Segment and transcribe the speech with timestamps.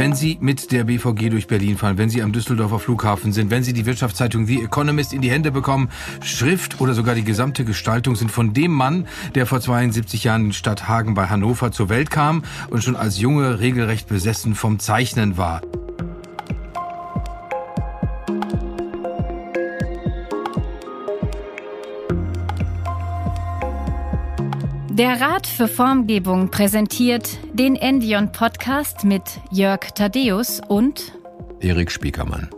[0.00, 3.62] wenn Sie mit der BVG durch Berlin fahren, wenn Sie am Düsseldorfer Flughafen sind, wenn
[3.62, 5.90] Sie die Wirtschaftszeitung The Economist in die Hände bekommen,
[6.24, 10.52] Schrift oder sogar die gesamte Gestaltung sind von dem Mann, der vor 72 Jahren in
[10.54, 15.36] Stadt Hagen bei Hannover zur Welt kam und schon als Junge regelrecht besessen vom Zeichnen
[15.36, 15.60] war.
[25.00, 31.14] Der Rat für Formgebung präsentiert den Endion Podcast mit Jörg Thaddeus und
[31.58, 32.50] Erik Spiekermann.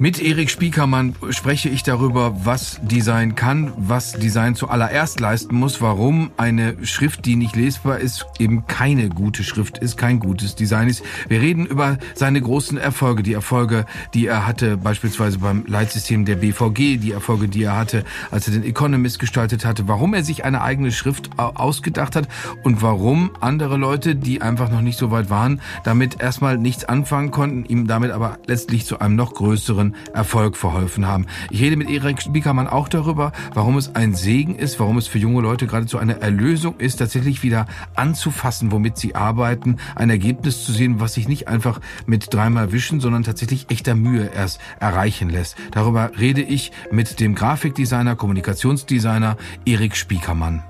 [0.00, 6.30] Mit Erik Spiekermann spreche ich darüber, was Design kann, was Design zuallererst leisten muss, warum
[6.36, 11.02] eine Schrift, die nicht lesbar ist, eben keine gute Schrift ist, kein gutes Design ist.
[11.26, 16.36] Wir reden über seine großen Erfolge, die Erfolge, die er hatte, beispielsweise beim Leitsystem der
[16.36, 20.44] BVG, die Erfolge, die er hatte, als er den Economist gestaltet hatte, warum er sich
[20.44, 22.28] eine eigene Schrift ausgedacht hat
[22.62, 27.32] und warum andere Leute, die einfach noch nicht so weit waren, damit erstmal nichts anfangen
[27.32, 31.26] konnten, ihm damit aber letztlich zu einem noch größeren Erfolg verholfen haben.
[31.50, 35.18] Ich rede mit Erik Spiekermann auch darüber, warum es ein Segen ist, warum es für
[35.18, 40.72] junge Leute geradezu eine Erlösung ist, tatsächlich wieder anzufassen, womit sie arbeiten, ein Ergebnis zu
[40.72, 45.56] sehen, was sich nicht einfach mit dreimal wischen, sondern tatsächlich echter Mühe erst erreichen lässt.
[45.72, 50.62] Darüber rede ich mit dem Grafikdesigner, Kommunikationsdesigner Erik Spiekermann.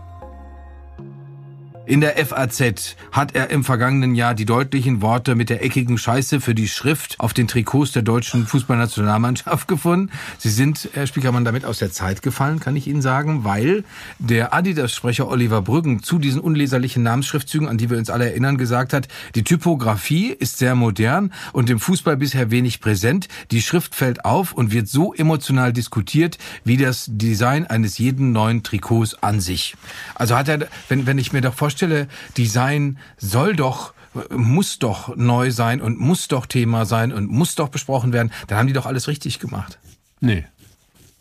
[1.88, 6.38] In der FAZ hat er im vergangenen Jahr die deutlichen Worte mit der eckigen Scheiße
[6.42, 10.10] für die Schrift auf den Trikots der deutschen Fußballnationalmannschaft gefunden.
[10.36, 13.84] Sie sind, Herr Spiekermann, damit aus der Zeit gefallen, kann ich Ihnen sagen, weil
[14.18, 18.92] der Adidas-Sprecher Oliver Brüggen zu diesen unleserlichen Namensschriftzügen, an die wir uns alle erinnern, gesagt
[18.92, 23.28] hat, die Typografie ist sehr modern und im Fußball bisher wenig präsent.
[23.50, 28.62] Die Schrift fällt auf und wird so emotional diskutiert wie das Design eines jeden neuen
[28.62, 29.74] Trikots an sich.
[30.14, 33.94] Also hat er, wenn, wenn ich mir doch vorstelle, Stelle, Design soll doch
[34.30, 38.58] muss doch neu sein und muss doch Thema sein und muss doch besprochen werden, dann
[38.58, 39.78] haben die doch alles richtig gemacht.
[40.20, 40.44] Nee.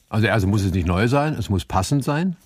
[0.10, 2.38] Also also muss es nicht neu sein, es muss passend sein.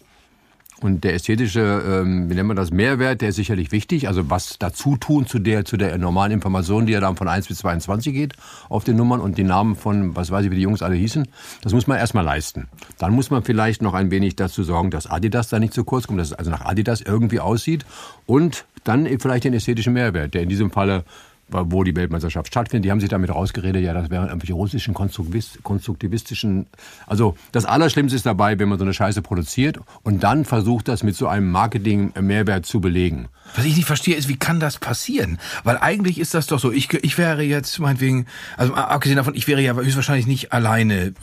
[0.82, 4.08] Und der ästhetische, ähm, wie nennt man das, Mehrwert, der ist sicherlich wichtig.
[4.08, 7.48] Also was dazu tun zu der, zu der normalen Information, die ja dann von 1
[7.48, 8.34] bis 22 geht
[8.68, 11.28] auf den Nummern und die Namen von, was weiß ich, wie die Jungs alle hießen,
[11.62, 12.68] das muss man erstmal leisten.
[12.98, 16.08] Dann muss man vielleicht noch ein wenig dazu sorgen, dass Adidas da nicht zu kurz
[16.08, 17.86] kommt, dass es also nach Adidas irgendwie aussieht
[18.26, 21.04] und dann vielleicht den ästhetischen Mehrwert, der in diesem Falle
[21.52, 22.86] wo die Weltmeisterschaft stattfindet.
[22.86, 26.68] Die haben sich damit rausgeredet, ja, das wären irgendwelche russischen konstruktivistischen.
[27.08, 31.04] Also das Allerschlimmste ist dabei, wenn man so eine Scheiße produziert und dann versucht, das
[31.04, 33.28] mit so einem Marketing-Mehrwert zu belegen.
[33.56, 35.38] Was ich nicht verstehe, ist, wie kann das passieren?
[35.64, 36.72] Weil eigentlich ist das doch so.
[36.72, 38.26] Ich, ich wäre jetzt meinetwegen,
[38.56, 41.14] also abgesehen davon, ich wäre ja höchstwahrscheinlich nicht alleine äh,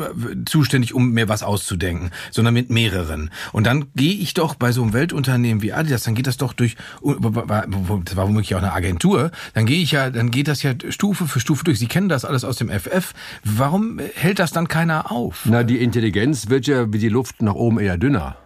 [0.45, 3.31] zuständig, um mir was auszudenken, sondern mit mehreren.
[3.53, 6.53] Und dann gehe ich doch bei so einem Weltunternehmen wie Adidas, dann geht das doch
[6.53, 10.73] durch, das war womöglich auch eine Agentur, dann gehe ich ja, dann geht das ja
[10.89, 11.79] Stufe für Stufe durch.
[11.79, 13.15] Sie kennen das alles aus dem FF.
[13.45, 15.43] Warum hält das dann keiner auf?
[15.45, 18.37] Na, die Intelligenz wird ja wie die Luft nach oben eher dünner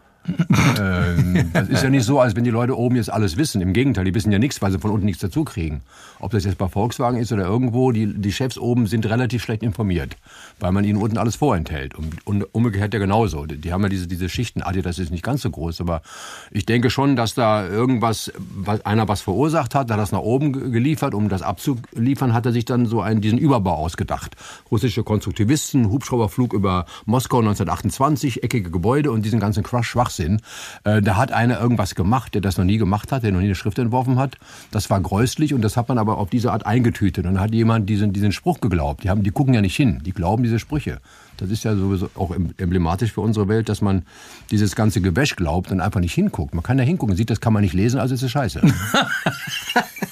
[0.78, 3.60] ähm, das ist ja nicht so, als wenn die Leute oben jetzt alles wissen.
[3.60, 5.82] Im Gegenteil, die wissen ja nichts, weil sie von unten nichts dazu kriegen.
[6.20, 9.62] Ob das jetzt bei Volkswagen ist oder irgendwo, die, die Chefs oben sind relativ schlecht
[9.62, 10.16] informiert,
[10.60, 11.94] weil man ihnen unten alles vorenthält.
[11.94, 13.46] Und, und umgekehrt ja genauso.
[13.46, 14.62] Die, die haben ja diese, diese Schichten.
[14.62, 16.02] Adi, das ist nicht ganz so groß, aber
[16.50, 20.72] ich denke schon, dass da irgendwas, was einer was verursacht hat, hat das nach oben
[20.72, 21.14] geliefert.
[21.14, 24.36] Um das abzuliefern, hat er sich dann so einen, diesen Überbau ausgedacht.
[24.70, 30.40] Russische Konstruktivisten, Hubschrauberflug über Moskau 1928, eckige Gebäude und diesen ganzen Crush Schwachsinn.
[30.84, 33.46] Äh, da hat einer irgendwas gemacht, der das noch nie gemacht hat, der noch nie
[33.46, 34.36] eine Schrift entworfen hat.
[34.70, 37.26] Das war gräuslich und das hat man aber auf diese Art eingetütet.
[37.26, 39.04] Und dann hat jemand diesen, diesen Spruch geglaubt.
[39.04, 41.00] Die, haben, die gucken ja nicht hin, die glauben diese Sprüche.
[41.38, 44.02] Das ist ja sowieso auch emblematisch für unsere Welt, dass man
[44.50, 46.54] dieses ganze Gewäsch glaubt und einfach nicht hinguckt.
[46.54, 48.60] Man kann ja hingucken, sieht, das kann man nicht lesen, also ist es scheiße.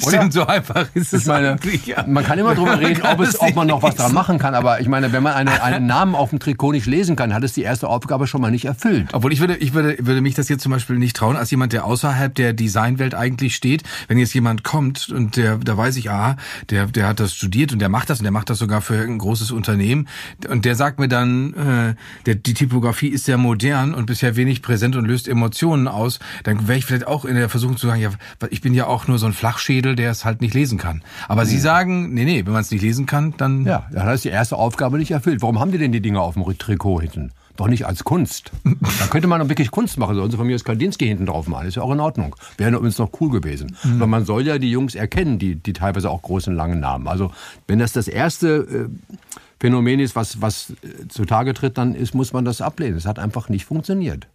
[0.00, 2.04] Stimmt, so einfach ist es meine, ja.
[2.06, 4.80] Man kann immer drüber reden, ob, es, ob man noch was dran machen kann, aber
[4.80, 7.52] ich meine, wenn man eine, einen Namen auf dem Trikot nicht lesen kann, hat es
[7.52, 9.08] die erste Aufgabe schon mal nicht erfüllt.
[9.12, 11.72] Obwohl ich würde, ich würde, würde mich das jetzt zum Beispiel nicht trauen, als jemand,
[11.72, 13.82] der außerhalb der Designwelt eigentlich steht.
[14.08, 16.36] Wenn jetzt jemand kommt und der, da weiß ich, ah,
[16.70, 19.00] der, der hat das studiert und der macht das und der macht das sogar für
[19.00, 20.08] ein großes Unternehmen
[20.48, 21.94] und der sagt mir dann, äh,
[22.26, 26.68] der, die Typografie ist sehr modern und bisher wenig präsent und löst Emotionen aus, dann
[26.68, 28.10] wäre ich vielleicht auch in der Versuchung zu sagen, ja,
[28.50, 31.02] ich bin ja auch nur so ein Flachschädel, der es halt nicht lesen kann.
[31.28, 33.66] Aber Sie sagen, nee, nee, wenn man es nicht lesen kann, dann...
[33.66, 35.42] Ja, dann es die erste Aufgabe nicht erfüllt.
[35.42, 37.32] Warum haben die denn die Dinger auf dem Trikot hinten?
[37.56, 38.52] Doch nicht als Kunst.
[38.64, 40.16] da könnte man doch wirklich Kunst machen.
[40.16, 41.68] Sollen sie von mir das Kandinsky hinten drauf malen.
[41.68, 42.34] Ist ja auch in Ordnung.
[42.56, 43.76] Wäre übrigens noch cool gewesen.
[43.84, 43.96] Mhm.
[43.96, 47.06] Aber man soll ja die Jungs erkennen, die, die teilweise auch großen, langen Namen.
[47.06, 47.30] Also
[47.66, 48.88] wenn das das erste...
[48.88, 49.16] Äh,
[49.62, 50.72] Phänomen ist, was, was
[51.10, 52.96] zutage tritt, dann ist, muss man das ablehnen.
[52.96, 54.26] Es hat einfach nicht funktioniert.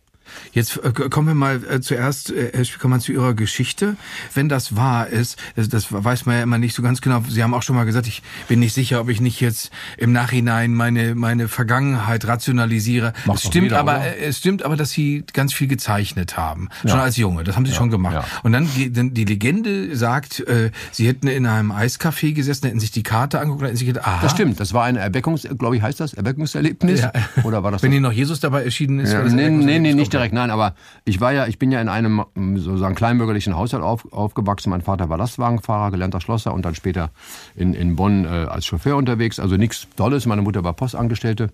[0.51, 3.95] Jetzt äh, kommen wir mal äh, zuerst, äh, Herr Spiekermann, zu Ihrer Geschichte.
[4.33, 7.23] Wenn das wahr ist, das, weiß man ja immer nicht so ganz genau.
[7.27, 10.11] Sie haben auch schon mal gesagt, ich bin nicht sicher, ob ich nicht jetzt im
[10.11, 13.13] Nachhinein meine, meine Vergangenheit rationalisiere.
[13.25, 14.17] Macht es stimmt jeder, aber, oder?
[14.17, 16.69] es stimmt aber, dass Sie ganz viel gezeichnet haben.
[16.81, 17.03] Schon Ja.
[17.03, 17.43] als Junge.
[17.43, 18.13] Das haben Sie schon gemacht.
[18.13, 18.25] ja.
[18.43, 20.43] Und dann die Legende sagt,
[20.91, 24.07] Sie hätten in einem Eiscafé gesessen, hätten sich die Karte angeguckt, und hätten sich gedacht,
[24.07, 24.19] aha.
[24.21, 27.01] Das stimmt, das war ein Erweckungs, glaube ich, heißt das, Erweckungserlebnis?
[27.01, 27.11] Ja.
[27.43, 29.11] Oder war das Wenn Ihnen noch Jesus dabei erschienen ist.
[29.13, 30.75] Ja, nee, nee, nee, nicht direkt, nein, aber
[31.05, 34.69] ich war ja, ich bin ja in einem ähm, sozusagen kleinbürgerlichen Haushalt auf, aufgewachsen.
[34.69, 37.11] Mein Vater war Lastwagenfahrer, gelernter Schlosser und dann später
[37.55, 39.39] in, in Bonn äh, als Chauffeur unterwegs.
[39.39, 40.25] Also nichts Dolles.
[40.25, 41.51] Meine Mutter war Postangestellte.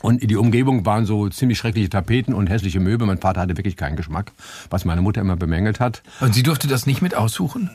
[0.00, 3.06] Und die Umgebung waren so ziemlich schreckliche Tapeten und hässliche Möbel.
[3.06, 4.32] Mein Vater hatte wirklich keinen Geschmack,
[4.70, 6.02] was meine Mutter immer bemängelt hat.
[6.20, 7.70] Und Sie durfte das nicht mit aussuchen?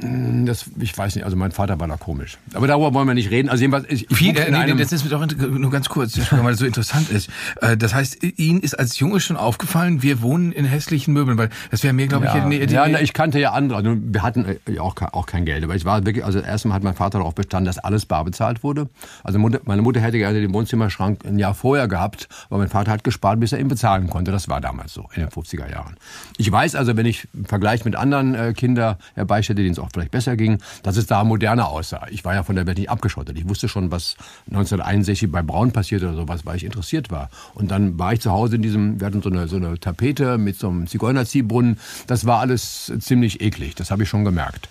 [0.00, 2.38] Das, ich weiß nicht, also mein Vater war da komisch.
[2.54, 3.48] Aber darüber wollen wir nicht reden.
[3.48, 6.18] Also jedenfalls, ich, ich Viel, äh, nee, nee, das ist mir doch nur ganz kurz,
[6.32, 7.28] weil das so interessant ist.
[7.60, 11.50] Äh, Das heißt, Ihnen ist als Junge schon aufgefallen, wir wohnen in hässlichen Möbeln, weil
[11.70, 13.78] das wäre mir, glaube ich, Ja, die, die, ja na, ich kannte ja andere.
[13.78, 15.64] Also wir hatten äh, auch, ke- auch kein Geld.
[15.64, 18.62] Aber ich war wirklich, also erstmal hat mein Vater darauf bestanden, dass alles bar bezahlt
[18.62, 18.88] wurde.
[19.24, 23.04] Also meine Mutter hätte gerne den Wohnzimmerschrank ein Jahr vorher gehabt, aber mein Vater hat
[23.04, 24.30] gespart, bis er ihn bezahlen konnte.
[24.32, 25.96] Das war damals so, in den 50er Jahren.
[26.36, 29.87] Ich weiß also, wenn ich im Vergleich mit anderen äh, Kinder herbeistätte, denen es auch
[29.92, 32.06] vielleicht besser ging, dass es da moderner aussah.
[32.10, 33.38] Ich war ja von der Welt nicht abgeschottet.
[33.38, 37.30] Ich wusste schon, was 1961 bei Braun passiert oder sowas, weil ich interessiert war.
[37.54, 40.38] Und dann war ich zu Hause in diesem, wir hatten so eine, so eine Tapete
[40.38, 41.78] mit so einem Zigeunerziehbrunnen.
[42.06, 43.74] Das war alles ziemlich eklig.
[43.74, 44.68] Das habe ich schon gemerkt.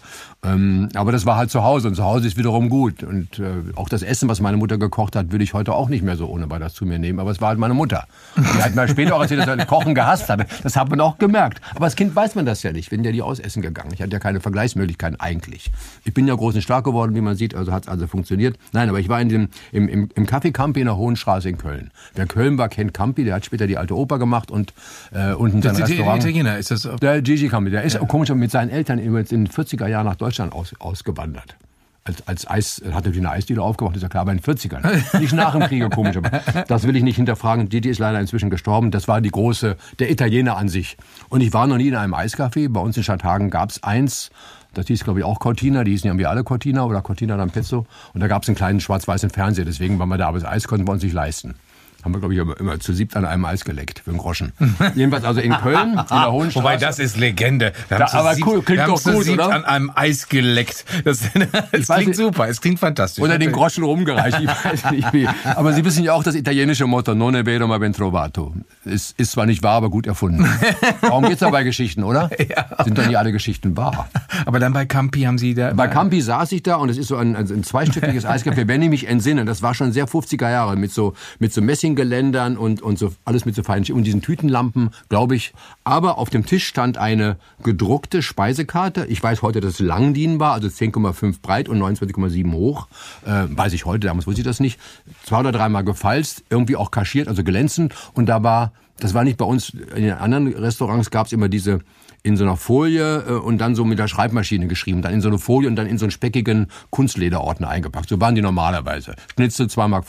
[0.47, 3.03] Ähm, aber das war halt zu Hause und zu Hause ist wiederum gut.
[3.03, 6.03] Und äh, auch das Essen, was meine Mutter gekocht hat, würde ich heute auch nicht
[6.03, 7.19] mehr so ohne weiteres zu mir nehmen.
[7.19, 8.05] Aber es war halt meine Mutter.
[8.37, 10.45] Die hat mir später auch erzählt, dass ich Kochen gehasst habe.
[10.63, 11.61] Das hat man auch gemerkt.
[11.75, 12.85] Aber als Kind weiß man das ja nicht.
[12.85, 13.91] Ich bin ja nie ausessen gegangen.
[13.93, 15.71] Ich hatte ja keine Vergleichsmöglichkeiten eigentlich.
[16.05, 17.55] Ich bin ja groß und stark geworden, wie man sieht.
[17.55, 18.57] Also hat es also funktioniert.
[18.71, 21.49] Nein, aber ich war in dem, im, im, im Café Campi in der Hohen Straße
[21.49, 21.91] in Köln.
[22.15, 23.23] Wer Köln war, kennt Campi.
[23.23, 24.73] Der hat später die alte Oper gemacht und
[25.11, 26.23] äh, unten sein Restaurant.
[26.23, 29.87] Italiener, ist das Der Gigi Campi, der ist komisch mit seinen Eltern in den 40er
[29.87, 31.57] Jahren nach Deutschland aus, ausgewandert.
[32.03, 35.19] Als, als Eis, hat natürlich eine Eisdiele aufgemacht, ist ja klar, aber in den 40ern.
[35.19, 37.67] Nicht nach dem Kriege, komisch, aber das will ich nicht hinterfragen.
[37.67, 38.91] Gigi ist leider inzwischen gestorben.
[38.91, 40.95] Das war die große, der Italiener an sich.
[41.27, 42.69] Und ich war noch nie in einem Eiscafé.
[42.69, 44.31] Bei uns in Stadthagen gab es eins,
[44.73, 45.83] das hieß, glaube ich, auch Cortina.
[45.83, 47.85] Die hießen ja irgendwie alle Cortina oder Cortina d'Ampezzo.
[48.13, 49.65] Und da gab es einen kleinen schwarz-weißen Fernseher.
[49.65, 51.55] Deswegen waren wir da, aber das Eis konnten wir uns nicht leisten.
[52.03, 54.53] Haben wir, glaube ich, immer, immer zu siebt an einem Eis geleckt, für einen Groschen.
[54.95, 56.63] Jedenfalls also in Köln, in der Hohen Straße.
[56.63, 57.73] Wobei, das ist Legende.
[57.89, 59.53] Wir Da- haben zu aber siebt- cool, klingt wir haben doch zu gut, siebt oder?
[59.53, 60.85] an einem Eis geleckt.
[61.03, 61.19] Das,
[61.71, 62.17] das weiß klingt nicht.
[62.17, 63.23] super, es klingt fantastisch.
[63.23, 64.39] Oder den Groschen rumgereicht.
[64.39, 65.27] Ich weiß nicht wie.
[65.43, 68.53] Aber Sie wissen ja auch das italienische Motto, non è vero ma ben trovato.
[68.85, 70.47] Ist, ist zwar nicht wahr, aber gut erfunden.
[71.01, 72.29] Darum geht's ja bei Geschichten, oder?
[72.47, 72.83] Ja.
[72.85, 74.07] Sind doch nicht alle Geschichten wahr.
[74.45, 75.73] Aber dann bei Campi haben Sie da...
[75.73, 78.89] Bei Campi saß ich da und es ist so ein, ein zweistöckiges Eiscafé, wenn ich
[78.89, 79.43] mich entsinne.
[79.45, 83.45] Das war schon sehr 50er Jahre mit so, mit so Messinggeländern und, und so alles
[83.45, 85.53] mit so feinen und diesen Tütenlampen, glaube ich.
[85.83, 89.05] Aber auf dem Tisch stand eine gedruckte Speisekarte.
[89.05, 92.87] Ich weiß heute, dass es Langdien war, also 10,5 breit und 29,7 hoch.
[93.25, 94.79] Äh, weiß ich heute, damals wusste ich das nicht.
[95.23, 97.93] Zwei oder dreimal gefalzt, irgendwie auch kaschiert, also glänzend.
[98.13, 101.49] Und da war, das war nicht bei uns, in den anderen Restaurants gab es immer
[101.49, 101.79] diese
[102.23, 105.29] in so einer Folie äh, und dann so mit der Schreibmaschine geschrieben, dann in so
[105.29, 108.09] eine Folie und dann in so einen speckigen Kunstlederordner eingepackt.
[108.09, 109.15] So waren die normalerweise.
[109.33, 110.05] Schnitzel 2,50 Mark.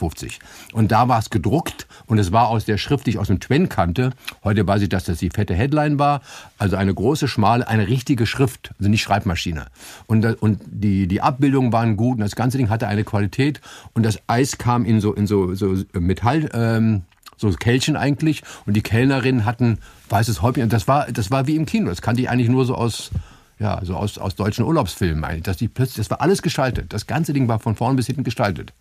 [0.73, 3.39] Und da war es gedruckt und es war aus der Schrift, die ich aus dem
[3.39, 4.11] Twen kannte.
[4.43, 6.21] Heute weiß ich, dass das die fette Headline war.
[6.57, 9.67] Also eine große, schmale, eine richtige Schrift, also nicht Schreibmaschine.
[10.07, 13.61] Und, und die, die Abbildungen waren gut und das ganze Ding hatte eine Qualität
[13.93, 17.03] und das Eis kam in so, in so, so Metall, ähm,
[17.39, 18.43] so Kälchen eigentlich.
[18.65, 19.79] Und die Kellnerinnen hatten
[20.09, 20.63] weißes Häubchen.
[20.63, 21.89] Und das war, das war wie im Kino.
[21.89, 23.11] Das kannte ich eigentlich nur so aus,
[23.59, 25.43] ja, so aus, aus deutschen Urlaubsfilmen eigentlich.
[25.43, 26.93] Dass die plötzlich, das war alles gestaltet.
[26.93, 28.73] Das ganze Ding war von vorn bis hinten gestaltet.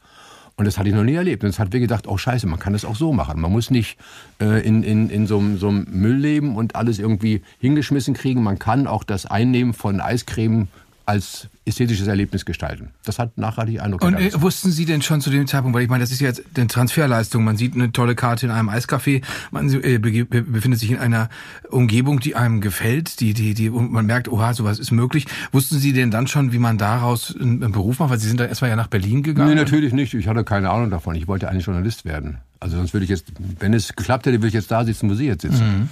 [0.57, 1.45] Und das hatte ich noch nie erlebt.
[1.45, 3.41] Und es hat mir gedacht, oh scheiße, man kann das auch so machen.
[3.41, 3.97] Man muss nicht
[4.41, 8.43] äh, in, in, in so, so einem Müll leben und alles irgendwie hingeschmissen kriegen.
[8.43, 10.67] Man kann auch das Einnehmen von Eiscreme
[11.09, 12.91] als ästhetisches Erlebnis gestalten.
[13.07, 15.89] Das hat nachhaltig Eindruck Und äh, wussten Sie denn schon zu dem Zeitpunkt, weil ich
[15.89, 17.45] meine, das ist ja jetzt eine Transferleistung.
[17.45, 21.31] Man sieht eine tolle Karte in einem Eiscafé, man äh, befindet sich in einer
[21.71, 25.27] Umgebung, die einem gefällt, die, die, die, und man merkt, oha, sowas ist möglich.
[25.51, 28.11] Wussten Sie denn dann schon, wie man daraus einen, Beruf macht?
[28.11, 29.49] Weil Sie sind da erstmal ja nach Berlin gegangen.
[29.49, 30.13] Nee, natürlich nicht.
[30.13, 31.15] Ich hatte keine Ahnung davon.
[31.15, 32.37] Ich wollte eigentlich Journalist werden.
[32.61, 35.15] Also sonst würde ich jetzt, wenn es geklappt hätte, würde ich jetzt da sitzen, wo
[35.15, 35.65] Sie jetzt sitzen.
[35.65, 35.89] Habe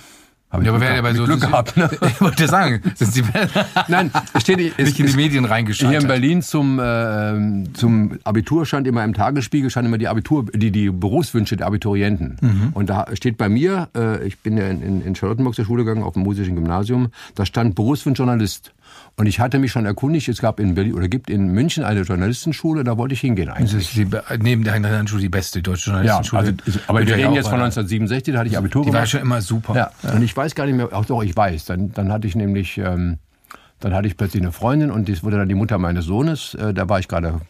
[0.52, 1.76] ich Ja, aber wäre ja bei so Glück gehabt.
[1.76, 1.90] Ne?
[2.06, 3.22] Ich wollte sagen, sind Sie
[3.88, 6.06] Nein, es steht nicht in die Medien hier in reingeschaltet.
[6.06, 10.90] Berlin zum, äh, zum Abitur stand immer im Tagesspiegel stand immer die Abitur, die, die
[10.90, 12.36] Berufswünsche der Abiturienten.
[12.40, 12.70] Mhm.
[12.74, 15.84] Und da steht bei mir, äh, ich bin ja in, in, in Charlottenburg zur Schule
[15.84, 18.72] gegangen, auf dem musischen Gymnasium, da stand Berufswunsch Journalist.
[19.18, 22.02] Und ich hatte mich schon erkundigt, es gab in Berlin oder gibt in München eine
[22.02, 23.94] Journalistenschule, da wollte ich hingehen eigentlich.
[23.94, 24.06] Die,
[24.40, 26.42] neben der Heinrich-Schule die beste deutsche Journalistenschule.
[26.42, 29.00] Ja, also, aber wir reden jetzt von 1967, da hatte ich Abitur die gemacht.
[29.00, 29.74] war schon immer super.
[29.74, 29.90] Ja.
[30.02, 30.12] ja.
[30.12, 31.64] Und ich weiß gar nicht mehr, ach doch, ich weiß.
[31.64, 33.16] Dann, dann hatte ich nämlich, ähm,
[33.80, 36.52] dann hatte ich plötzlich eine Freundin und das wurde dann die Mutter meines Sohnes.
[36.52, 37.40] Äh, da war ich gerade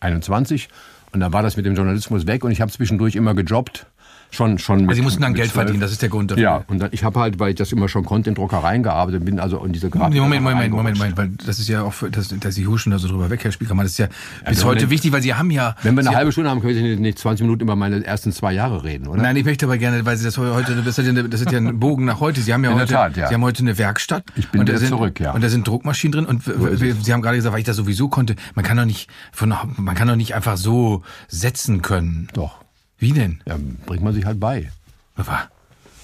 [0.00, 0.68] 21
[1.12, 3.86] und dann war das mit dem Journalismus weg und ich habe zwischendurch immer gejobbt
[4.30, 5.54] schon schon mit, also Sie mussten dann Geld 12.
[5.54, 6.42] verdienen, das ist der Grund dafür.
[6.42, 9.24] Ja, und dann, ich habe halt, weil ich das immer schon konnte, in Druckereien gearbeitet
[9.24, 10.20] bin, also in diese Grafik.
[10.20, 12.98] Moment, Moment, Moment, Moment, weil das ist ja auch, für, dass, dass Sie huschen da
[12.98, 14.08] so drüber weg, Herr Spiekermann, das ist ja
[14.46, 15.74] bis heute nicht, wichtig, weil Sie haben ja...
[15.82, 18.32] Wenn wir eine Sie halbe Stunde haben, können wir nicht 20 Minuten über meine ersten
[18.32, 19.22] zwei Jahre reden, oder?
[19.22, 21.58] Nein, ich möchte aber gerne, weil Sie das heute, das ist ja, das ist ja
[21.58, 22.40] ein Bogen nach heute.
[22.40, 23.28] Sie haben ja in heute, Tat, ja.
[23.28, 24.24] Sie haben heute eine Werkstatt.
[24.36, 25.32] Ich bin und wieder sind, zurück, ja.
[25.32, 28.08] Und da sind Druckmaschinen drin und so Sie haben gerade gesagt, weil ich das sowieso
[28.08, 32.28] konnte, man kann doch nicht, von, man kann doch nicht einfach so setzen können.
[32.34, 32.67] Doch.
[32.98, 33.40] Wie denn?
[33.46, 34.70] Ja, bringt man sich halt bei.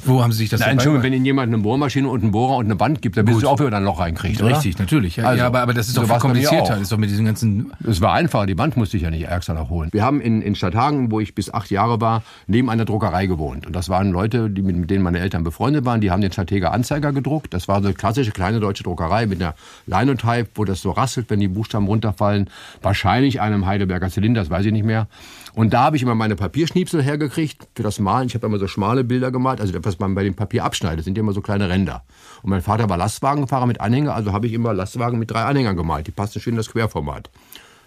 [0.07, 2.57] Wo haben Sie sich das Nein, Entschuldigung, wenn Ihnen jemand eine Bohrmaschine und einen Bohrer
[2.57, 4.57] und eine Band gibt, dann bist du auch, wie man ein Loch reinkriegt, oder?
[4.57, 5.17] Richtig, natürlich.
[5.17, 6.79] Ja, Also, ja, aber, aber das ist doch so viel bei mir komplizierter.
[6.79, 7.73] ist doch mit diesen ganzen.
[7.89, 9.89] Es war einfacher, die Band musste ich ja nicht extra noch holen.
[9.93, 13.67] Wir haben in, in Stadthagen, wo ich bis acht Jahre war, neben einer Druckerei gewohnt.
[13.67, 16.33] Und das waren Leute, die mit, mit denen meine Eltern befreundet waren, die haben den
[16.33, 17.55] Stratega Anzeiger gedruckt.
[17.55, 19.55] Das war so eine klassische kleine deutsche Druckerei mit einer
[19.87, 22.51] Linotype, wo das so rasselt, wenn die Buchstaben runterfallen.
[22.83, 25.07] Wahrscheinlich einem Heidelberger Zylinder, das weiß ich nicht mehr.
[25.55, 28.27] Und da habe ich immer meine Papierschniepsel hergekriegt für das Malen.
[28.27, 31.05] Ich habe immer so schmale Bilder gemalt, also das, was man bei dem Papier abschneidet,
[31.05, 32.03] sind ja immer so kleine Ränder.
[32.43, 35.77] Und mein Vater war Lastwagenfahrer mit Anhänger, also habe ich immer Lastwagen mit drei Anhängern
[35.77, 36.07] gemalt.
[36.09, 37.31] Die passen schön in das Querformat.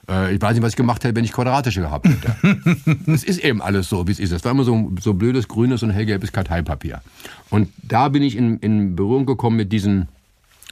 [0.10, 2.36] Äh, ich weiß nicht, was ich gemacht hätte, wenn ich quadratische gehabt hätte.
[3.12, 4.32] Es ist eben alles so, wie es ist.
[4.32, 7.02] Das war immer so, so blödes, grünes und hellgelbes Karteipapier.
[7.50, 10.08] Und da bin ich in, in Berührung gekommen mit diesen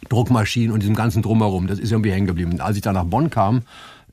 [0.09, 1.67] Druckmaschinen und diesem ganzen Drumherum.
[1.67, 2.53] Das ist irgendwie hängen geblieben.
[2.53, 3.63] Und als ich dann nach Bonn kam,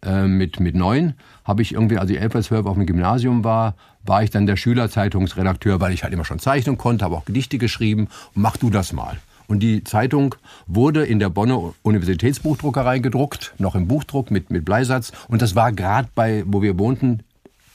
[0.05, 3.45] äh, mit, mit neun, habe ich irgendwie, als ich elf oder zwölf auf dem Gymnasium
[3.45, 7.25] war, war ich dann der Schülerzeitungsredakteur, weil ich halt immer schon Zeichnen konnte, habe auch
[7.25, 8.09] Gedichte geschrieben.
[8.35, 9.19] Mach du das mal.
[9.47, 10.35] Und die Zeitung
[10.67, 15.13] wurde in der Bonner Universitätsbuchdruckerei gedruckt, noch im Buchdruck mit, mit Bleisatz.
[15.29, 17.21] Und das war gerade bei, wo wir wohnten,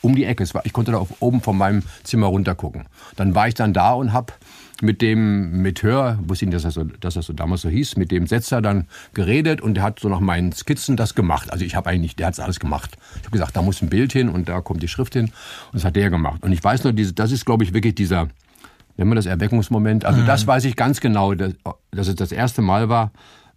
[0.02, 0.44] um die Ecke.
[0.54, 2.86] War, ich konnte da oben von meinem Zimmer runter gucken.
[3.16, 4.34] Dann war ich dann da und habe
[4.82, 7.98] mit dem Metheur, wusste ich nicht, dass das, so, dass das so damals so hieß,
[7.98, 11.52] mit dem Setzer dann geredet und der hat so nach meinen Skizzen das gemacht.
[11.52, 12.98] Also ich habe eigentlich, der hat alles gemacht.
[13.16, 15.74] Ich habe gesagt, da muss ein Bild hin und da kommt die Schrift hin und
[15.74, 16.44] das hat der gemacht.
[16.44, 18.28] Und ich weiß nur, diese, das ist, glaube ich, wirklich dieser,
[18.98, 20.06] nennen wir das Erweckungsmoment.
[20.06, 21.54] Also das weiß ich ganz genau, dass,
[21.92, 23.12] dass es das erste Mal war,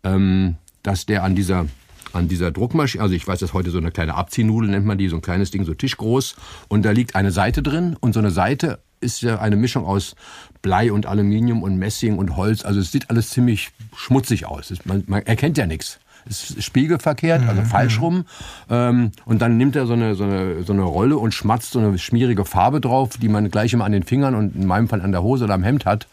[0.05, 1.67] ähm, dass der an dieser
[2.13, 4.99] an dieser Druckmaschine, also ich weiß, das ist heute so eine kleine Abziehnudel, nennt man
[4.99, 6.35] die, so ein kleines Ding, so tischgroß.
[6.67, 10.15] Und da liegt eine Seite drin und so eine Seite ist ja eine Mischung aus
[10.63, 12.65] Blei und Aluminium und Messing und Holz.
[12.65, 14.71] Also es sieht alles ziemlich schmutzig aus.
[14.71, 15.99] Es, man, man erkennt ja nichts.
[16.29, 18.25] Es ist spiegelverkehrt, also falsch rum.
[18.69, 21.79] Ähm, und dann nimmt er so eine, so, eine, so eine Rolle und schmatzt so
[21.79, 25.01] eine schmierige Farbe drauf, die man gleich immer an den Fingern und in meinem Fall
[25.01, 26.07] an der Hose oder am Hemd hat.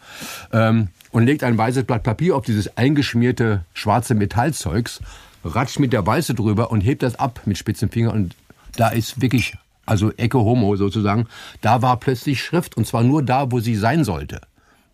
[0.52, 5.00] Ähm, und legt ein weißes Blatt Papier auf dieses eingeschmierte schwarze Metallzeugs,
[5.44, 8.14] ratscht mit der Weiße drüber und hebt das ab mit spitzen Fingern.
[8.14, 8.34] Und
[8.76, 9.56] da ist wirklich
[9.88, 11.26] also Ecke Homo sozusagen,
[11.60, 14.40] da war plötzlich Schrift und zwar nur da, wo sie sein sollte.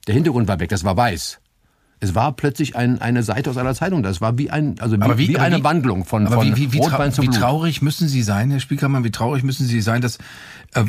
[0.06, 1.40] Der Hintergrund war weg, das war weiß.
[2.00, 4.02] Es war plötzlich ein, eine Seite aus einer Zeitung.
[4.02, 6.72] Das war wie ein, also wie, wie, wie eine wie, Wandlung von, aber von wie,
[6.72, 7.40] wie, Rotwein trau zum wie Blut.
[7.40, 10.18] traurig müssen Sie sein, Herr Spiekermann, wie traurig müssen Sie sein, dass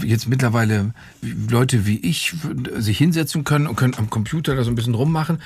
[0.03, 2.33] jetzt mittlerweile Leute wie ich
[2.77, 5.39] sich hinsetzen können und können am Computer da so ein bisschen rummachen,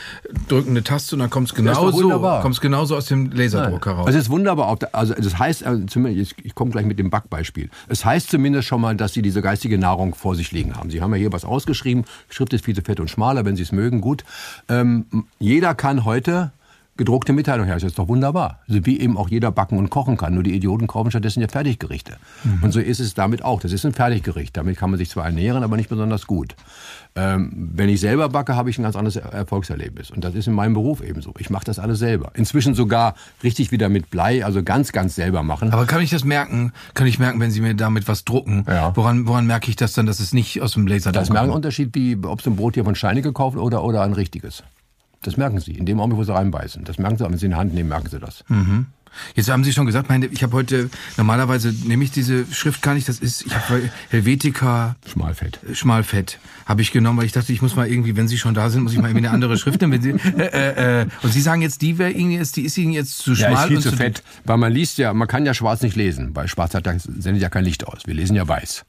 [0.47, 2.09] drücken eine Taste und dann kommt es genauso,
[2.41, 4.07] kommt's genauso aus dem Laserdrucker raus.
[4.07, 4.67] Also es ist wunderbar.
[4.67, 7.69] Auch, also das heißt, also zumindest, ich komme gleich mit dem Backbeispiel.
[7.87, 10.89] Es heißt zumindest schon mal, dass Sie diese geistige Nahrung vor sich liegen haben.
[10.89, 12.05] Sie haben ja hier was ausgeschrieben.
[12.29, 14.23] Schrift ist viel zu fett und schmaler, wenn Sie es mögen, gut.
[14.67, 15.05] Ähm,
[15.39, 16.51] jeder kann heute
[16.99, 17.87] gedruckte Mitteilung herstellen.
[17.87, 18.59] Das ist doch wunderbar.
[18.67, 20.35] Also wie eben auch jeder backen und kochen kann.
[20.35, 22.17] Nur die Idioten kaufen stattdessen ja Fertiggerichte.
[22.61, 23.59] Und so ist es damit auch.
[23.61, 24.55] Das ist ein Fertiggericht.
[24.55, 26.55] Damit kann man sich zwar ernähren, aber nicht besonders gut.
[27.15, 30.11] Ähm, wenn ich selber backe, habe ich ein ganz anderes Er- Erfolgserlebnis.
[30.11, 31.33] Und das ist in meinem Beruf ebenso.
[31.39, 32.31] Ich mache das alles selber.
[32.35, 35.71] Inzwischen sogar richtig wieder mit Blei, also ganz, ganz selber machen.
[35.73, 36.71] aber kann ich das merken?
[36.93, 38.63] Kann ich merken, wenn Sie mir damit was drucken?
[38.67, 38.95] Ja.
[38.95, 41.53] Woran, woran merke ich das dann, dass es nicht aus dem Laserdrucker Das merkt einen?
[41.53, 44.63] Unterschied, wie ob Sie ein Brot hier von Scheine gekauft oder, oder ein richtiges.
[45.21, 45.71] Das merken Sie.
[45.73, 46.85] In dem Augenblick, wo Sie reinbeißen.
[46.85, 48.43] Das merken Sie, wenn Sie in die Hand nehmen, merken Sie das.
[49.35, 52.93] Jetzt haben Sie schon gesagt, meine, ich habe heute, normalerweise nehme ich diese Schrift gar
[52.93, 55.59] nicht, das ist, ich habe Helvetica Schmalfett.
[55.73, 58.69] Schmalfett habe ich genommen, weil ich dachte, ich muss mal irgendwie, wenn Sie schon da
[58.69, 60.01] sind, muss ich mal irgendwie eine andere Schrift nehmen.
[60.01, 63.17] Sie, äh, äh, und Sie sagen jetzt, die wäre Ihnen jetzt, die ist Ihnen jetzt
[63.17, 64.23] zu Ja, schmal ist viel und zu fett.
[64.45, 66.35] Weil man liest ja, man kann ja schwarz nicht lesen.
[66.35, 68.01] Weil schwarz hat, sendet ja kein Licht aus.
[68.05, 68.85] Wir lesen ja weiß.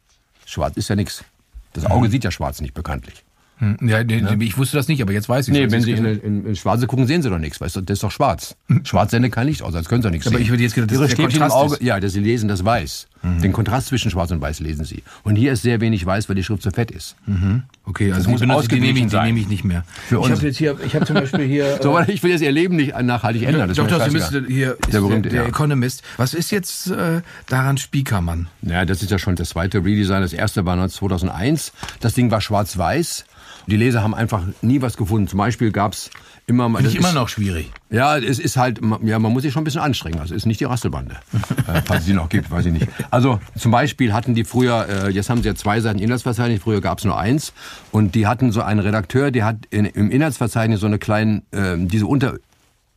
[0.46, 1.24] Schwarz ist ja nichts.
[1.72, 3.24] Das Auge sieht ja schwarz nicht, bekanntlich.
[3.60, 5.92] Hm, ja, nee, ja, ich wusste das nicht, aber jetzt weiß ich Nee, wenn Sie
[5.92, 8.56] in, in, in, Schwarze gucken, sehen Sie doch nichts, weißt du, das ist doch schwarz.
[8.68, 8.86] Hm.
[8.86, 10.44] Schwarz sendet kein Licht aus, als können Sie doch nichts aber sehen.
[10.44, 11.82] ich würde jetzt gedacht, das Ihre ist im Auge, ist.
[11.82, 13.06] Ja, dass Sie lesen das weiß.
[13.22, 13.42] Mhm.
[13.42, 15.02] Den Kontrast zwischen Schwarz und Weiß lesen Sie.
[15.24, 17.16] Und hier ist sehr wenig Weiß, weil die Schrift so fett ist.
[17.26, 17.64] Mhm.
[17.84, 18.46] Okay, also das muss die
[18.80, 19.84] nehme, ich, die nehme ich nicht mehr.
[20.08, 21.78] Für ich habe jetzt hier, ich habe zum Beispiel hier.
[21.82, 23.68] so, äh, ich will jetzt Ihr Leben nicht nachhaltig ändern.
[23.68, 25.48] Das doch, doch, Sie müssen hier der, berühmte, der, der ja.
[25.48, 26.02] Economist.
[26.16, 28.48] Was ist jetzt äh, daran Spiekermann?
[28.62, 30.22] Ja, das ist ja schon das zweite Redesign.
[30.22, 31.72] Das erste war 2001.
[32.00, 33.26] Das Ding war schwarz-weiß.
[33.66, 35.28] Die Leser haben einfach nie was gefunden.
[35.28, 36.10] Zum Beispiel gab es
[36.46, 36.84] immer mal.
[36.84, 37.70] Ist immer noch schwierig.
[37.90, 40.18] Ja, es ist halt, ja, man muss sich schon ein bisschen anstrengen.
[40.20, 41.16] Also es ist nicht die Rasselbande,
[41.66, 42.88] äh, falls es die noch gibt, weiß ich nicht.
[43.10, 46.80] Also zum Beispiel hatten die früher, äh, jetzt haben sie ja zwei Seiten Inhaltsverzeichnis, früher
[46.80, 47.52] gab es nur eins.
[47.92, 51.76] Und die hatten so einen Redakteur, der hat in, im Inhaltsverzeichnis so eine kleine, äh,
[51.78, 52.34] diese Unter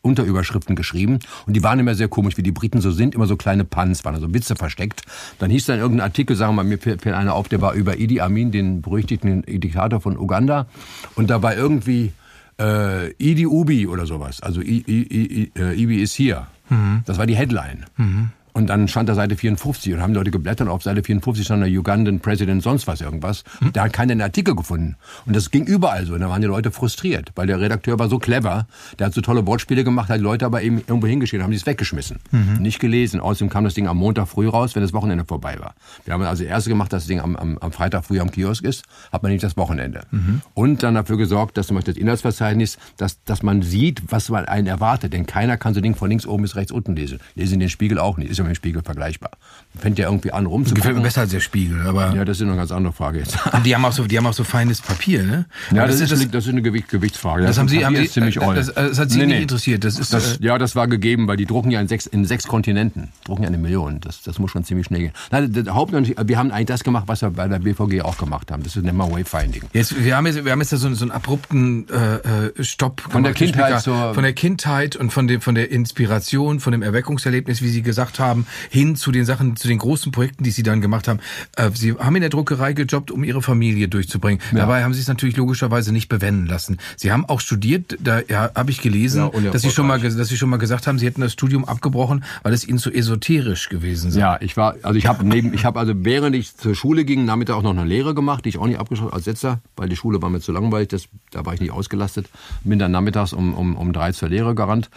[0.04, 3.36] Unterüberschriften geschrieben und die waren immer sehr komisch, wie die Briten so sind, immer so
[3.36, 5.02] kleine Puns, waren also Witze versteckt.
[5.40, 7.98] Dann hieß dann irgendein Artikel, sagen wir mal, mir fällt einer auf, der war über
[7.98, 10.68] Idi Amin, den berüchtigten Diktator von Uganda
[11.16, 12.12] und da war irgendwie
[12.60, 16.48] äh, Idi Ubi oder sowas, also I, I, I, äh, Ibi ist hier.
[16.70, 17.02] Mhm.
[17.06, 17.86] Das war die Headline.
[17.98, 18.30] Mhm.
[18.54, 20.68] Und dann stand da Seite 54 und haben Leute geblättert.
[20.68, 23.44] Auf Seite 54 stand der Ugandan President sonst was irgendwas.
[23.60, 23.74] Hm.
[23.74, 24.96] Der hat keinen Artikel gefunden.
[25.26, 26.14] Und das ging überall so.
[26.14, 28.68] Und da waren die Leute frustriert, weil der Redakteur war so clever.
[29.00, 31.58] Der hat so tolle Wortspiele gemacht, hat die Leute aber eben irgendwo hingeschickt, haben die
[31.58, 32.20] es weggeschmissen.
[32.32, 32.62] Mhm.
[32.62, 33.20] Nicht gelesen.
[33.20, 35.74] Außerdem kam das Ding am Montag früh raus, wenn das Wochenende vorbei war.
[36.06, 38.64] Wir haben also erste gemacht, dass das Ding am, am, am Freitag früh am Kiosk
[38.64, 40.02] ist, hat man nicht das Wochenende.
[40.12, 40.42] Mhm.
[40.54, 44.46] Und dann dafür gesorgt, dass zum Beispiel das Inhaltsverzeichnis, dass, dass man sieht, was man
[44.46, 45.14] einen erwartet.
[45.14, 47.20] Denn keiner kann so Ding von links oben bis rechts unten lesen.
[47.34, 48.30] Lesen den Spiegel auch nicht.
[48.30, 49.32] Ist ja mit dem Spiegel vergleichbar.
[49.78, 50.82] Fängt ja irgendwie an rumzugucken.
[50.82, 52.16] Gefällt mir besser als der Spiegel, aber.
[52.16, 53.38] Ja, das ist eine ganz andere Frage jetzt.
[53.66, 55.46] Die haben auch so, die haben auch so feines Papier, ne?
[55.72, 57.44] Ja, das, das, ist, das, das ist eine Gewicht, Gewichtsfrage.
[57.44, 59.42] Das, das haben Sie, haben Sie, ziemlich äh, das, das, hat Sie nee, nicht nee.
[59.44, 59.84] interessiert.
[59.84, 62.26] Das ist, das, äh, ja, das war gegeben, weil die drucken ja in sechs, in
[62.26, 63.10] sechs Kontinenten.
[63.24, 64.00] Drucken ja eine Million.
[64.00, 65.14] Das, das muss schon ziemlich schnell gehen.
[65.32, 68.52] Nein, der Haupt, wir haben eigentlich das gemacht, was wir bei der BVG auch gemacht
[68.52, 68.64] haben.
[68.64, 69.64] Das ist nennt man Wayfinding.
[69.74, 73.02] Jetzt, wir haben jetzt, wir haben jetzt da so, so einen abrupten äh, äh Stopp
[73.02, 76.82] von der Kindheit zur von der Kindheit und von dem von der Inspiration, von dem
[76.82, 78.33] Erweckungserlebnis, wie Sie gesagt haben,
[78.70, 81.20] hin zu den Sachen, zu den großen Projekten, die Sie dann gemacht haben.
[81.56, 84.42] Äh, Sie haben in der Druckerei gejobbt, um Ihre Familie durchzubringen.
[84.52, 84.60] Ja.
[84.60, 86.78] Dabei haben Sie es natürlich logischerweise nicht bewenden lassen.
[86.98, 90.28] Sie haben auch studiert, da ja, habe ich gelesen, ja, dass Sie schon mal, dass
[90.28, 93.70] Sie schon mal gesagt haben, Sie hätten das Studium abgebrochen, weil es Ihnen zu esoterisch
[93.70, 94.20] gewesen sei.
[94.20, 97.26] Ja, ich war, also ich habe neben, ich habe also während ich zur Schule ging,
[97.26, 99.96] Nachmittag auch noch eine Lehre gemacht, die ich auch nicht abgeschlossen als Setzer, weil die
[99.96, 102.30] Schule war mir zu langweilig, das, da war ich nicht ausgelastet.
[102.64, 104.90] Bin dann nachmittags um, um, um drei zur Lehre gerannt,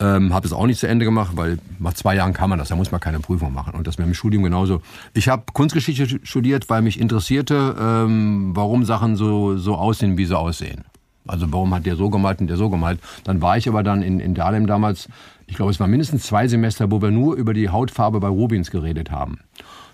[0.00, 2.70] ähm, habe es auch nicht zu Ende gemacht, weil nach zwei Jahren kann man das,
[2.76, 3.74] da muss man keine Prüfung machen.
[3.74, 4.82] Und das mit dem Studium genauso.
[5.14, 10.36] Ich habe Kunstgeschichte studiert, weil mich interessierte, ähm, warum Sachen so, so aussehen, wie sie
[10.36, 10.84] aussehen.
[11.26, 13.00] Also warum hat der so gemalt und der so gemalt?
[13.24, 15.08] Dann war ich aber dann in, in Dahlem damals,
[15.46, 18.70] ich glaube, es war mindestens zwei Semester, wo wir nur über die Hautfarbe bei Rubins
[18.70, 19.38] geredet haben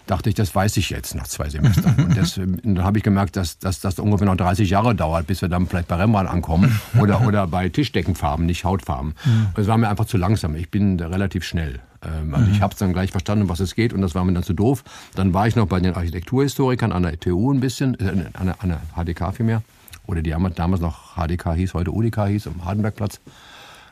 [0.07, 1.95] dachte ich, das weiß ich jetzt nach zwei Semestern.
[1.97, 5.27] Und, das, und dann habe ich gemerkt, dass, dass das ungefähr noch 30 Jahre dauert,
[5.27, 9.15] bis wir dann vielleicht bei Rembrandt ankommen oder, oder bei Tischdeckenfarben, nicht Hautfarben.
[9.57, 10.57] Es war mir einfach zu langsam.
[10.57, 11.81] Ich bin relativ schnell.
[12.03, 14.33] Ähm, also ich habe es dann gleich verstanden, was es geht und das war mir
[14.33, 14.85] dann zu doof.
[15.15, 18.57] Dann war ich noch bei den Architekturhistorikern an der TU ein bisschen, äh, an, der,
[18.63, 19.63] an der HDK vielmehr.
[20.07, 23.21] Oder die haben damals noch HDK hieß, heute UDK hieß, am Hardenbergplatz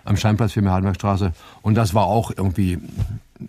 [0.04, 1.32] am Steinplatz für Hardenbergstraße.
[1.62, 2.78] Und das war auch irgendwie,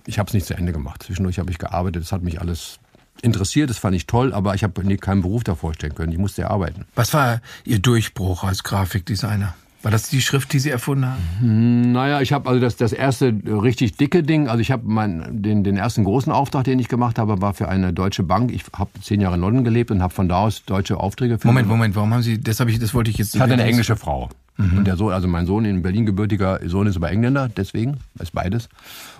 [0.06, 1.04] ich habe es nicht zu Ende gemacht.
[1.04, 2.80] Zwischendurch habe ich gearbeitet, das hat mich alles
[3.21, 6.12] interessiert, das fand ich toll, aber ich habe keinen Beruf da vorstellen können.
[6.12, 6.86] Ich musste arbeiten.
[6.95, 9.54] Was war Ihr Durchbruch als Grafikdesigner?
[9.84, 11.21] War das die Schrift, die Sie erfunden haben?
[11.39, 14.84] Hm, naja, ich habe also das, das erste richtig dicke Ding, also ich habe
[15.32, 18.51] den, den ersten großen Auftrag, den ich gemacht habe, war für eine deutsche Bank.
[18.51, 21.47] Ich habe zehn Jahre in London gelebt und habe von da aus deutsche Aufträge für.
[21.47, 23.34] Moment, Moment, warum haben Sie, das habe ich, das wollte ich jetzt.
[23.34, 24.30] Ich hatte eine englische Frau.
[24.62, 24.80] Mhm.
[24.80, 28.34] Und der Sohn, also mein Sohn, in Berlin gebürtiger Sohn ist aber Engländer, deswegen, ist
[28.34, 28.69] beides.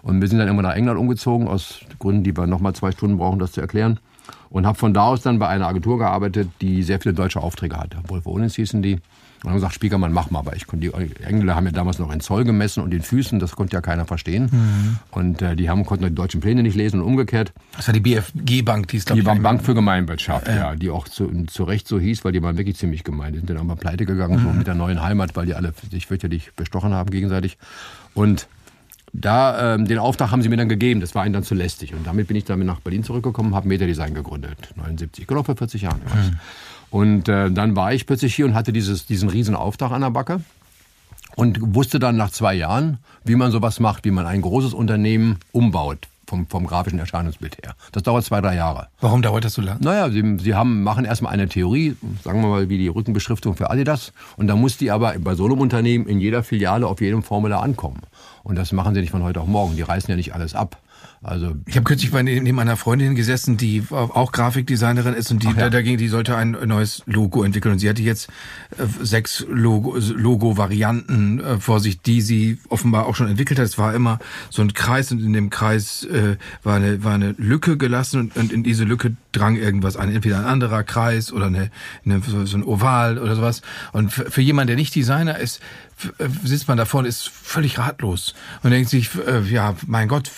[0.04, 3.18] Und wir sind dann immer nach England umgezogen, aus Gründen, die wir nochmal zwei Stunden
[3.18, 4.00] brauchen, das zu erklären.
[4.50, 7.78] Und habe von da aus dann bei einer Agentur gearbeitet, die sehr viele deutsche Aufträge
[7.78, 7.98] hatte.
[8.08, 9.00] Wolf Ohlens hießen die.
[9.44, 10.40] Und haben gesagt, Spiekermann, mach mal.
[10.40, 13.40] Aber ich konnte, die Engländer haben ja damals noch in Zoll gemessen und den Füßen,
[13.40, 14.50] das konnte ja keiner verstehen.
[14.52, 14.98] Mhm.
[15.10, 17.52] Und äh, die haben, konnten die deutschen Pläne nicht lesen und umgekehrt.
[17.76, 19.10] Das war die BFG-Bank, die ist.
[19.10, 20.76] Die Bank für Gemeinwirtschaft, ja, ja.
[20.76, 23.34] Die auch zu, zu Recht so hieß, weil die waren wirklich ziemlich gemein.
[23.34, 24.44] Die sind dann auch mal pleite gegangen, mhm.
[24.44, 27.58] so mit der neuen Heimat, weil die alle sich fürchterlich bestochen haben gegenseitig.
[28.14, 28.48] Und
[29.14, 31.94] da ähm, den Auftrag haben sie mir dann gegeben, das war ihnen dann zu lästig.
[31.94, 35.82] Und damit bin ich dann nach Berlin zurückgekommen, habe Metadesign gegründet, 79, genau vor 40
[35.82, 36.00] Jahren.
[36.00, 36.40] Mhm.
[36.92, 40.12] Und äh, dann war ich plötzlich hier und hatte dieses, diesen riesen Auftrag an der
[40.12, 40.42] Backe
[41.36, 45.40] und wusste dann nach zwei Jahren, wie man sowas macht, wie man ein großes Unternehmen
[45.52, 46.08] umbaut.
[46.28, 47.76] Vom, vom grafischen Erscheinungsbild her.
[47.92, 48.88] Das dauert zwei, drei Jahre.
[49.02, 49.82] Warum dauert das so lange?
[49.82, 53.70] Naja, sie, sie haben, machen erstmal eine Theorie, sagen wir mal wie die Rückenbeschriftung für
[53.70, 54.14] Adidas.
[54.38, 57.62] Und da muss die aber bei so einem Unternehmen in jeder Filiale auf jedem Formular
[57.62, 58.00] ankommen.
[58.44, 59.76] Und das machen sie nicht von heute auf morgen.
[59.76, 60.78] Die reißen ja nicht alles ab.
[61.24, 65.52] Also ich habe kürzlich bei neben einer Freundin gesessen, die auch Grafikdesignerin ist und die
[65.56, 65.70] ja.
[65.70, 68.28] dagegen, die sollte ein neues Logo entwickeln und sie hatte jetzt
[68.80, 73.68] äh, sechs Logo, Logo-Varianten äh, vor sich, die sie offenbar auch schon entwickelt hat.
[73.68, 74.18] Es war immer
[74.50, 78.36] so ein Kreis und in dem Kreis äh, war eine war eine Lücke gelassen und,
[78.36, 81.70] und in diese Lücke drang irgendwas ein, entweder ein anderer Kreis oder eine,
[82.04, 83.62] eine so ein Oval oder sowas.
[83.92, 85.62] Und für, für jemanden, der nicht Designer ist,
[86.44, 88.34] sitzt man davor und ist völlig ratlos
[88.64, 90.32] und denkt sich, äh, ja, mein Gott,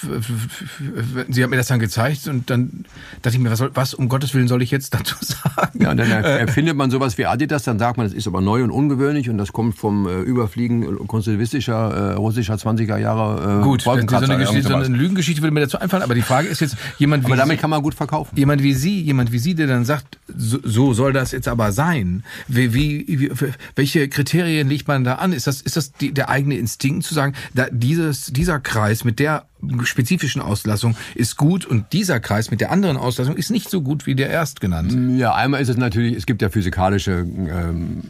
[1.30, 2.86] sie hat mir das dann gezeigt und dann
[3.22, 5.82] dachte ich mir, was, soll, was um Gottes Willen soll ich jetzt dazu sagen?
[5.82, 8.64] Ja, und dann erfindet man sowas wie Adidas, dann sagt man, das ist aber neu
[8.64, 13.60] und ungewöhnlich und das kommt vom äh, Überfliegen konstruktivistischer, äh, russischer 20er Jahre.
[13.62, 16.62] Äh, gut, so eine, so eine Lügengeschichte würde mir dazu einfallen, aber die Frage ist
[16.62, 18.36] jetzt, jemand wie Aber damit Sie, kann man gut verkaufen.
[18.36, 21.72] Jemand wie Sie, jemand wie Sie, der dann sagt, so, so soll das jetzt aber
[21.72, 22.24] sein.
[22.48, 23.32] Wie, wie, wie,
[23.76, 25.34] welche Kriterien legt man da an?
[25.34, 29.04] Ist das das, ist das die, der eigene Instinkt zu sagen, da dieses, dieser Kreis
[29.04, 29.46] mit der
[29.84, 34.06] spezifischen Auslassung ist gut und dieser Kreis mit der anderen Auslassung ist nicht so gut
[34.06, 34.98] wie der erstgenannte?
[35.18, 38.04] Ja, einmal ist es natürlich, es gibt ja physikalische ähm,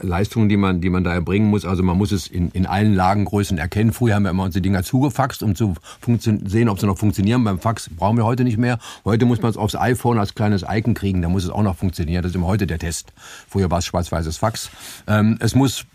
[0.00, 1.64] Leistungen, die man, die man da erbringen muss.
[1.64, 3.92] Also man muss es in, in allen Lagengrößen erkennen.
[3.92, 5.74] Früher haben wir immer unsere Dinger zugefaxt, um zu
[6.44, 7.44] sehen, ob sie noch funktionieren.
[7.44, 8.78] Beim Fax brauchen wir heute nicht mehr.
[9.04, 11.22] Heute muss man es aufs iPhone als kleines Icon kriegen.
[11.22, 12.22] Da muss es auch noch funktionieren.
[12.22, 13.12] Das ist immer heute der Test.
[13.48, 14.70] Früher war es schwarz-weißes Fax.
[15.06, 15.86] Ähm, es muss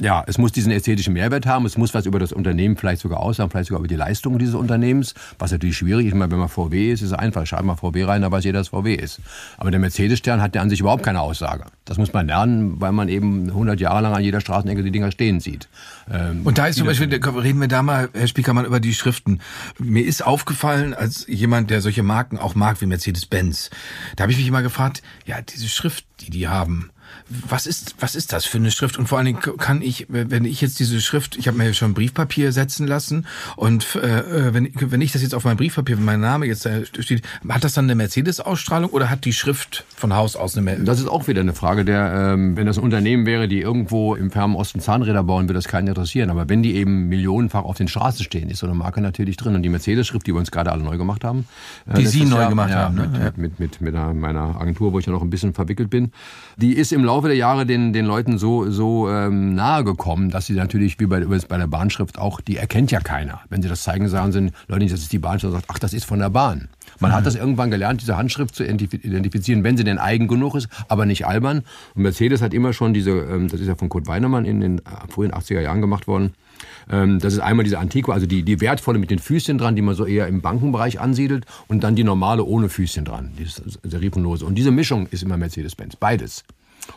[0.00, 3.20] ja, es muss diesen ästhetischen Mehrwert haben, es muss was über das Unternehmen vielleicht sogar
[3.20, 6.12] aussagen, vielleicht sogar über die Leistung dieses Unternehmens, was natürlich schwierig ist.
[6.12, 7.46] Ich meine, wenn man VW ist, ist es einfach.
[7.46, 9.20] Schreibt mal VW rein, da weiß jeder, dass VW ist.
[9.56, 11.64] Aber der Mercedes-Stern hat ja an sich überhaupt keine Aussage.
[11.86, 15.10] Das muss man lernen, weil man eben 100 Jahre lang an jeder Straßenecke die Dinger
[15.12, 15.68] stehen sieht.
[16.10, 19.40] Ähm, Und da ist zum Beispiel, reden wir da mal, Herr Spiekermann, über die Schriften.
[19.78, 23.70] Mir ist aufgefallen, als jemand, der solche Marken auch mag, wie Mercedes-Benz,
[24.16, 26.90] da habe ich mich immer gefragt, ja, diese Schrift, die die haben,
[27.28, 28.98] was ist, was ist das für eine Schrift?
[28.98, 31.94] Und vor allen Dingen kann ich, wenn ich jetzt diese Schrift, ich habe mir schon
[31.94, 36.20] Briefpapier setzen lassen und äh, wenn, wenn ich das jetzt auf mein Briefpapier, wenn mein
[36.20, 40.36] Name jetzt da steht, hat das dann eine Mercedes-Ausstrahlung oder hat die Schrift von Haus
[40.36, 40.86] aus eine Mercedes?
[40.86, 44.14] Das ist auch wieder eine Frage der, ähm, wenn das ein Unternehmen wäre, die irgendwo
[44.14, 46.30] im fernen Osten Zahnräder bauen, würde das keinen interessieren.
[46.30, 49.54] Aber wenn die eben millionenfach auf den Straßen stehen, ist so eine Marke natürlich drin.
[49.54, 51.46] Und die Mercedes-Schrift, die wir uns gerade alle neu gemacht haben.
[51.88, 53.32] Äh, die Sie neu Jahr, gemacht ja, haben, ne?
[53.36, 56.12] Mit, mit, mit, mit meiner Agentur, wo ich ja noch ein bisschen verwickelt bin.
[56.56, 60.46] Die ist im Laufe der Jahre den, den Leuten so, so ähm, nahe gekommen, dass
[60.46, 63.40] sie natürlich, wie bei, bei der Bahnschrift auch, die erkennt ja keiner.
[63.48, 66.04] Wenn sie das zeigen, sagen sie, Leute, das ist die Bahnschrift, sagt, ach, das ist
[66.04, 66.68] von der Bahn.
[67.00, 67.14] Man mhm.
[67.14, 71.06] hat das irgendwann gelernt, diese Handschrift zu identifizieren, wenn sie denn eigen genug ist, aber
[71.06, 71.62] nicht albern.
[71.94, 74.78] Und Mercedes hat immer schon diese, ähm, das ist ja von Kurt Weinermann in den
[74.78, 76.34] äh, frühen 80er Jahren gemacht worden,
[76.90, 79.82] ähm, das ist einmal diese Antiqua, also die, die wertvolle mit den Füßchen dran, die
[79.82, 83.46] man so eher im Bankenbereich ansiedelt, und dann die normale ohne Füßchen dran, die
[83.88, 84.44] Serifonose.
[84.44, 86.44] Und diese Mischung ist immer Mercedes-Benz, beides.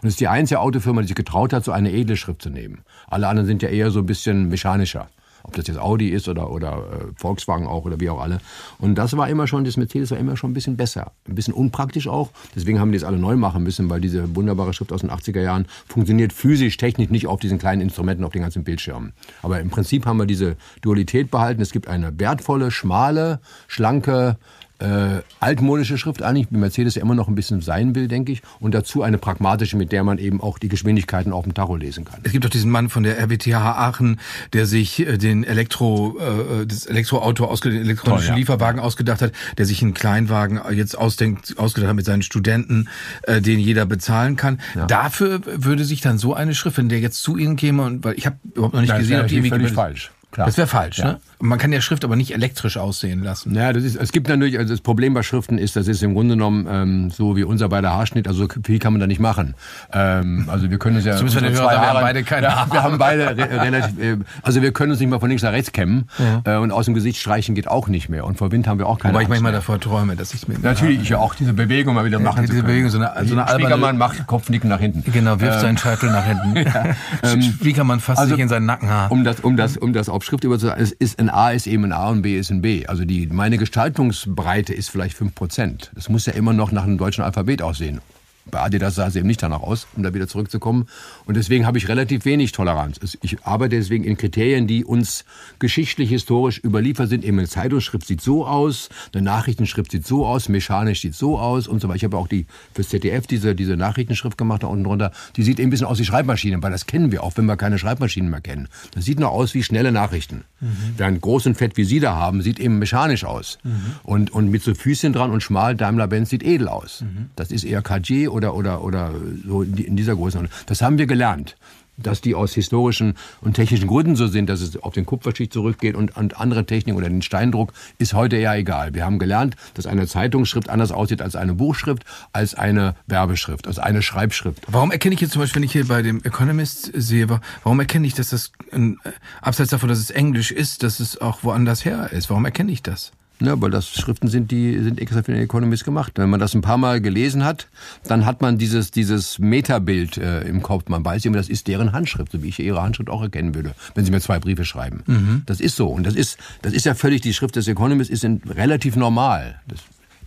[0.01, 2.49] Und es ist die einzige Autofirma, die sich getraut hat, so eine edle Schrift zu
[2.49, 2.81] nehmen.
[3.07, 5.07] Alle anderen sind ja eher so ein bisschen mechanischer
[5.43, 8.39] ob das jetzt Audi ist oder, oder äh, Volkswagen auch oder wie auch alle.
[8.77, 11.11] Und das war immer schon, das Mercedes war immer schon ein bisschen besser.
[11.27, 12.29] Ein bisschen unpraktisch auch.
[12.55, 15.41] Deswegen haben die es alle neu machen müssen, weil diese wunderbare Schrift aus den 80er
[15.41, 19.13] Jahren funktioniert physisch, technisch nicht auf diesen kleinen Instrumenten, auf den ganzen Bildschirmen.
[19.41, 21.61] Aber im Prinzip haben wir diese Dualität behalten.
[21.61, 24.37] Es gibt eine wertvolle, schmale, schlanke,
[24.79, 28.41] äh, altmodische Schrift eigentlich, wie Mercedes ja immer noch ein bisschen sein will, denke ich.
[28.59, 32.05] Und dazu eine pragmatische, mit der man eben auch die Geschwindigkeiten auf dem Tacho lesen
[32.05, 32.19] kann.
[32.23, 34.19] Es gibt doch diesen Mann von der RWTH Aachen,
[34.53, 38.39] der sich äh, den Elektro, äh, das Elektroauto, ausge den elektronischen Toll, ja.
[38.39, 42.87] Lieferwagen ausgedacht hat, der sich einen Kleinwagen jetzt ausdenkt, ausgedacht hat mit seinen Studenten,
[43.23, 44.59] äh, den jeder bezahlen kann.
[44.75, 44.85] Ja.
[44.85, 48.15] Dafür würde sich dann so eine Schrift, wenn der jetzt zu Ihnen käme und weil
[48.17, 50.11] ich habe überhaupt noch nicht das gesehen, ob die irgendwie völlig falsch.
[50.31, 50.45] Klar.
[50.45, 51.05] Das wäre falsch, ja.
[51.05, 51.19] ne?
[51.41, 53.55] Man kann ja Schrift aber nicht elektrisch aussehen lassen.
[53.55, 56.13] Ja, das ist, es gibt natürlich, also das Problem bei Schriften ist, das ist im
[56.13, 59.55] Grunde genommen ähm, so wie unser beider Haarschnitt, also viel kann man da nicht machen.
[59.93, 61.15] Ähm, also wir können uns ja...
[61.15, 64.73] Zumindest wenn zwei Haare, beide keine ja, Wir haben beide re relativ, äh, also wir
[64.73, 66.55] können uns nicht mal von links nach rechts kämmen ja.
[66.55, 68.87] äh, und aus dem Gesicht streichen geht auch nicht mehr und vor Wind haben wir
[68.87, 69.61] auch keine Wobei ich manchmal mehr.
[69.61, 70.59] davor träume, dass ich mir...
[70.59, 73.47] Natürlich, ich ja auch diese Bewegung mal wieder machen Diese Bewegung, so eine, so eine
[73.47, 73.93] alberne...
[73.93, 75.09] Macht Kopfnicken nach hinten.
[75.11, 76.55] Genau, wirft äh, seinen Scheitel nach hinten.
[76.69, 76.95] ja.
[77.23, 79.11] ähm, Spiekermann fasst also, sich in seinen Nackenhaar.
[79.11, 81.67] Um das, um das, um das auf Schrift überzusagen, es ist ein ein A ist
[81.67, 82.85] eben ein A und B ist ein B.
[82.87, 85.89] Also die, meine Gestaltungsbreite ist vielleicht 5%.
[85.93, 88.01] Das muss ja immer noch nach einem deutschen Alphabet aussehen.
[88.49, 90.87] Bei Adidas sah es eben nicht danach aus, um da wieder zurückzukommen.
[91.25, 92.99] Und deswegen habe ich relativ wenig Toleranz.
[93.21, 95.25] Ich arbeite deswegen in Kriterien, die uns
[95.59, 97.23] geschichtlich, historisch überliefert sind.
[97.23, 101.67] Eben eine Zeitungsschrift sieht so aus, eine Nachrichtenschrift sieht so aus, mechanisch sieht so aus
[101.67, 101.97] und so weiter.
[101.97, 105.11] Ich habe auch die fürs ZDF diese, diese Nachrichtenschrift gemacht da unten drunter.
[105.35, 107.57] Die sieht eben ein bisschen aus wie Schreibmaschinen, weil das kennen wir auch, wenn wir
[107.57, 108.67] keine Schreibmaschinen mehr kennen.
[108.91, 110.43] Das sieht noch aus wie schnelle Nachrichten.
[110.59, 110.93] Mhm.
[110.97, 113.59] Während groß und fett wie Sie da haben, sieht eben mechanisch aus.
[113.63, 113.71] Mhm.
[114.03, 117.01] Und, und mit so Füßchen dran und schmal Daimler-Benz sieht edel aus.
[117.01, 117.29] Mhm.
[117.35, 119.11] Das ist eher KG oder, oder, oder
[119.45, 120.43] so in dieser Größe.
[120.65, 121.55] Das haben wir gelernt.
[122.01, 125.95] Dass die aus historischen und technischen Gründen so sind, dass es auf den Kupferschicht zurückgeht
[125.95, 128.93] und, und andere Technik oder den Steindruck, ist heute eher egal.
[128.93, 133.79] Wir haben gelernt, dass eine Zeitungsschrift anders aussieht als eine Buchschrift, als eine Werbeschrift, als
[133.79, 134.61] eine Schreibschrift.
[134.67, 137.27] Warum erkenne ich jetzt zum Beispiel, wenn ich hier bei dem Economist sehe,
[137.63, 138.93] warum erkenne ich, dass das, äh,
[139.41, 142.29] abseits davon, dass es Englisch ist, dass es auch woanders her ist?
[142.29, 143.11] Warum erkenne ich das?
[143.41, 146.13] Ja, weil das Schriften sind, die sind extra für den Economist gemacht.
[146.15, 147.67] Wenn man das ein paar Mal gelesen hat,
[148.05, 150.89] dann hat man dieses, dieses Metabild äh, im Kopf.
[150.89, 153.73] Man weiß immer, das ist deren Handschrift, so wie ich ihre Handschrift auch erkennen würde,
[153.95, 155.03] wenn sie mir zwei Briefe schreiben.
[155.05, 155.43] Mhm.
[155.45, 155.87] Das ist so.
[155.87, 159.61] Und das ist, das ist ja völlig, die Schrift des Economist ist relativ normal.
[159.67, 159.79] Das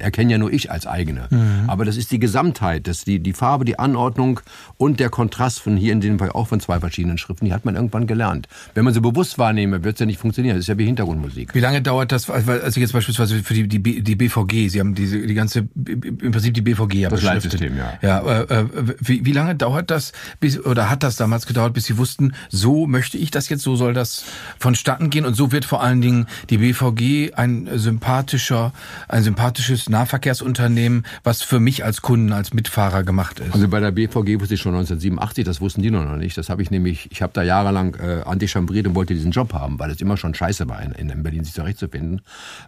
[0.03, 1.29] erkenne ja nur ich als eigene.
[1.31, 1.65] Mhm.
[1.69, 4.41] Aber das ist die Gesamtheit, das die, die Farbe, die Anordnung
[4.77, 7.65] und der Kontrast von hier in dem Fall auch von zwei verschiedenen Schriften, die hat
[7.65, 8.49] man irgendwann gelernt.
[8.75, 10.57] Wenn man sie bewusst wahrnehme, wird es ja nicht funktionieren.
[10.57, 11.55] Das ist ja wie Hintergrundmusik.
[11.55, 15.27] Wie lange dauert das, also jetzt beispielsweise für die, die, die BVG, Sie haben diese,
[15.27, 17.93] die ganze, im Prinzip die BVG ja Das Leitsystem, ja.
[18.03, 18.67] ja äh, äh,
[19.01, 22.87] wie, wie lange dauert das, bis, oder hat das damals gedauert, bis Sie wussten, so
[22.87, 24.25] möchte ich das jetzt, so soll das
[24.59, 28.73] vonstatten gehen und so wird vor allen Dingen die BVG ein sympathischer,
[29.09, 33.55] ein sympathisches Nahverkehrsunternehmen, was für mich als Kunden, als Mitfahrer gemacht ist.
[33.55, 36.37] Also bei der BVG wusste ich schon 1987, das wussten die noch nicht.
[36.37, 39.79] Das habe ich nämlich, ich habe da jahrelang äh, antichambriert und wollte diesen Job haben,
[39.79, 42.23] weil es immer schon scheiße war, in, in Berlin sich zurechtzufinden.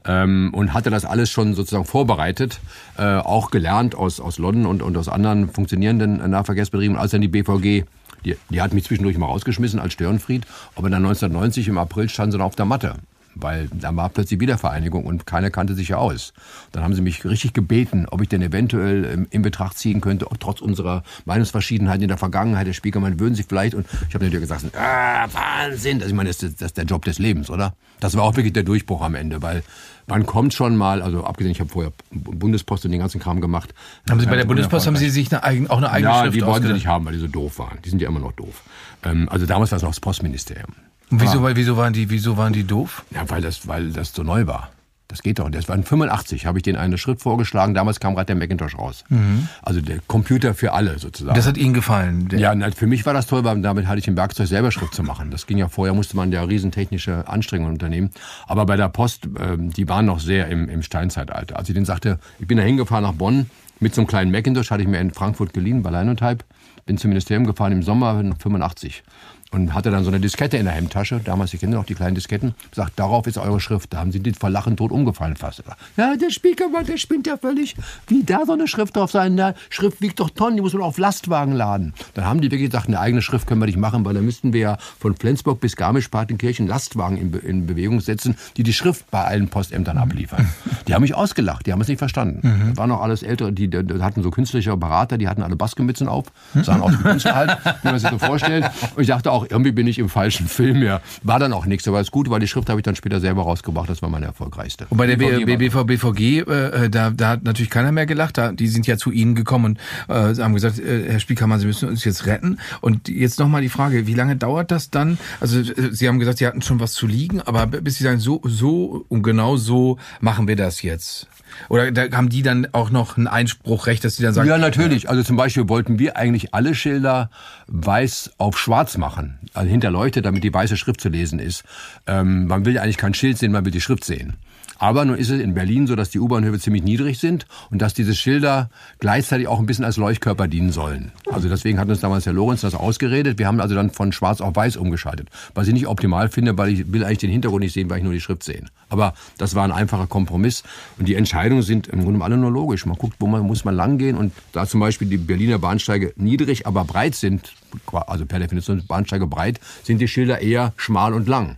[0.04, 2.60] Ähm, und hatte das alles schon sozusagen vorbereitet,
[2.96, 7.28] äh, auch gelernt aus, aus London und, und aus anderen funktionierenden Nahverkehrsbetrieben, als dann die
[7.28, 7.84] BVG
[8.24, 12.32] die, die hat mich zwischendurch mal rausgeschmissen als Störenfried, aber dann 1990 im April stand
[12.32, 12.94] sie dann auf der Matte
[13.34, 16.32] weil da war plötzlich Wiedervereinigung und keiner kannte sich ja aus.
[16.72, 20.26] Dann haben sie mich richtig gebeten, ob ich denn eventuell ähm, in Betracht ziehen könnte,
[20.26, 24.24] auch trotz unserer Meinungsverschiedenheiten in der Vergangenheit, der Spiegelmann, würden sie vielleicht, und ich habe
[24.24, 27.50] natürlich gesagt, ah, Wahnsinn, also ich meine, das ist, das ist der Job des Lebens,
[27.50, 27.74] oder?
[28.00, 29.62] Das war auch wirklich der Durchbruch am Ende, weil
[30.06, 33.74] man kommt schon mal, also abgesehen, ich habe vorher Bundespost und den ganzen Kram gemacht.
[34.08, 36.36] Haben Sie bei der Bundespost haben Sie sich eine eigene, auch eine eigene ja, Schrift
[36.36, 37.78] die wollten sie nicht haben, weil die so doof waren.
[37.84, 38.62] Die sind ja immer noch doof.
[39.04, 40.74] Ähm, also damals war es noch das Postministerium.
[41.14, 43.04] Und wieso, weil, wieso, waren die, wieso waren die doof?
[43.12, 44.70] Ja, weil das, weil das so neu war.
[45.06, 45.48] Das geht doch.
[45.48, 47.72] Das war in 85, habe ich denen einen Schritt vorgeschlagen.
[47.72, 49.04] Damals kam gerade der Macintosh raus.
[49.10, 49.48] Mhm.
[49.62, 51.36] Also der Computer für alle sozusagen.
[51.36, 52.28] Das hat Ihnen gefallen?
[52.32, 55.04] ja, für mich war das toll, weil damit hatte ich ein Werkzeug, selber Schrift zu
[55.04, 55.30] machen.
[55.30, 58.10] Das ging ja vorher, musste man ja riesentechnische Anstrengungen unternehmen.
[58.48, 61.58] Aber bei der Post, ähm, die waren noch sehr im, im Steinzeitalter.
[61.58, 63.48] Als ich denen sagte, ich bin da hingefahren nach Bonn
[63.78, 66.44] mit so einem kleinen Macintosh, hatte ich mir in Frankfurt geliehen, bei Linotype.
[66.86, 69.04] Bin zum Ministerium gefahren im Sommer 85
[69.54, 72.16] und hatte dann so eine Diskette in der Hemdtasche, damals, ich kenne noch die kleinen
[72.16, 73.92] Disketten, sagt, darauf ist eure Schrift.
[73.92, 75.62] Da haben sie die vor Lachen tot umgefallen fast.
[75.96, 77.76] Ja, der Spiekermann, der spinnt ja völlig.
[78.08, 79.36] Wie da so eine Schrift drauf sein?
[79.36, 81.94] Der Schrift wiegt doch Tonnen, die muss man auf Lastwagen laden.
[82.14, 84.52] Dann haben die wirklich gesagt, eine eigene Schrift können wir nicht machen, weil dann müssten
[84.52, 89.08] wir ja von Flensburg bis Garmisch-Partenkirchen Lastwagen in, Be in, Bewegung setzen, die die Schrift
[89.12, 90.48] bei allen Postämtern abliefern.
[90.88, 92.40] Die haben mich ausgelacht, die haben es nicht verstanden.
[92.42, 92.68] Mhm.
[92.70, 96.08] Das waren noch alles ältere, die, die, hatten so künstliche Berater, die hatten alle Baskenmützen
[96.08, 98.68] auf, sahen aus wie Künstler halt, wie man sich so vorstellt.
[98.96, 100.82] Und ich dachte auch, irgendwie bin ich im falschen Film.
[100.82, 101.00] Ja.
[101.22, 103.42] War dann auch nichts, aber ist gut, weil die Schrift habe ich dann später selber
[103.42, 103.88] rausgebracht.
[103.88, 104.86] Das war meine erfolgreichste.
[104.90, 108.38] Und bei der BVG, BVG äh, da, da hat natürlich keiner mehr gelacht.
[108.38, 111.66] Da, die sind ja zu Ihnen gekommen und äh, haben gesagt, äh, Herr Spielkammer, Sie
[111.66, 112.58] müssen uns jetzt retten.
[112.80, 115.18] Und jetzt nochmal die Frage, wie lange dauert das dann?
[115.40, 118.20] Also äh, Sie haben gesagt, Sie hatten schon was zu liegen, aber bis Sie sagen,
[118.20, 121.28] so, so und genau so machen wir das jetzt.
[121.68, 124.48] Oder da haben die dann auch noch ein Einspruchrecht, dass sie dann sagen?
[124.48, 125.08] Ja, natürlich.
[125.08, 127.30] Also zum Beispiel wollten wir eigentlich alle Schilder
[127.66, 131.64] weiß auf schwarz machen, also hinterleuchtet, damit die weiße Schrift zu lesen ist.
[132.06, 134.36] Ähm, man will ja eigentlich kein Schild sehen, man will die Schrift sehen.
[134.78, 137.94] Aber nun ist es in Berlin so, dass die U-Bahnhöfe ziemlich niedrig sind und dass
[137.94, 141.12] diese Schilder gleichzeitig auch ein bisschen als Leuchtkörper dienen sollen.
[141.30, 143.38] Also deswegen hat uns damals Herr Lorenz das ausgeredet.
[143.38, 145.28] Wir haben also dann von schwarz auf weiß umgeschaltet.
[145.54, 148.04] Was ich nicht optimal finde, weil ich will eigentlich den Hintergrund nicht sehen, weil ich
[148.04, 148.70] nur die Schrift sehen.
[148.88, 150.62] Aber das war ein einfacher Kompromiss
[150.98, 152.86] und die Entscheidungen sind im Grunde alle nur logisch.
[152.86, 156.12] Man guckt, wo man muss man lang gehen und da zum Beispiel die Berliner Bahnsteige
[156.16, 157.54] niedrig, aber breit sind,
[157.92, 161.56] also per Definition Bahnsteige breit, sind die Schilder eher schmal und lang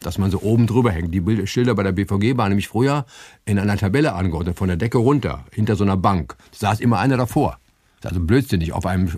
[0.00, 1.14] dass man so oben drüber hängt.
[1.14, 3.06] Die Schilder bei der BVG waren nämlich früher
[3.44, 6.36] in einer Tabelle angeordnet, von der Decke runter, hinter so einer Bank.
[6.52, 7.58] Da saß immer einer davor.
[8.00, 9.08] Das ist also blödsinnig, auf einem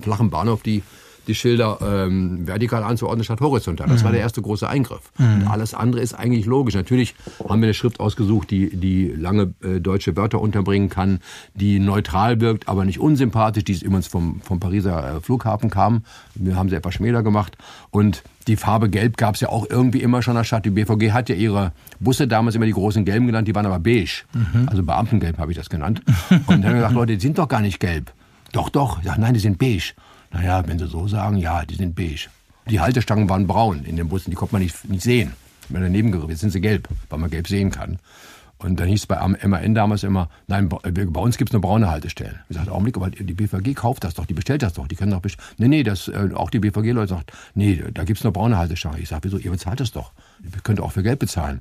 [0.00, 0.82] flachen Bahnhof die
[1.28, 3.86] die Schilder ähm, vertikal anzuordnen statt horizontal.
[3.86, 4.04] Das mhm.
[4.06, 5.12] war der erste große Eingriff.
[5.18, 5.42] Mhm.
[5.42, 6.74] Und alles andere ist eigentlich logisch.
[6.74, 7.14] Natürlich
[7.48, 11.20] haben wir eine Schrift ausgesucht, die, die lange äh, deutsche Wörter unterbringen kann,
[11.54, 16.04] die neutral wirkt, aber nicht unsympathisch, die übrigens vom, vom Pariser äh, Flughafen kam.
[16.34, 17.56] Wir haben sie etwas schmäler gemacht.
[17.90, 20.64] Und die Farbe Gelb gab es ja auch irgendwie immer schon in der Stadt.
[20.64, 23.78] Die BVG hat ja ihre Busse damals immer die großen Gelben genannt, die waren aber
[23.78, 24.24] beige.
[24.32, 24.68] Mhm.
[24.68, 26.02] Also Beamtengelb habe ich das genannt.
[26.30, 28.12] Und dann haben wir gesagt, Leute, die sind doch gar nicht gelb.
[28.52, 29.02] Doch, doch.
[29.02, 29.92] Ja, nein, die sind beige.
[30.30, 32.28] Naja, wenn Sie so sagen, ja, die sind beige.
[32.68, 35.32] Die Haltestangen waren braun in den Bussen, die konnte man nicht, nicht sehen.
[35.70, 37.98] Wenn daneben gerückt, jetzt sind sie gelb, weil man gelb sehen kann.
[38.58, 41.88] Und dann hieß es bei MAN damals immer, nein, bei uns gibt es nur braune
[41.88, 42.40] Haltestellen.
[42.48, 45.12] Ich sagte, Augenblick, aber die BVG kauft das doch, die bestellt das doch, die können
[45.12, 45.46] doch bestellen.
[45.58, 48.98] Nee, nee, das, äh, auch die BVG-Leute sagt, nee, da gibt es nur braune Haltestellen.
[49.00, 50.12] Ich sage, wieso, ihr bezahlt das doch.
[50.42, 51.60] Ihr könnt auch für Geld bezahlen.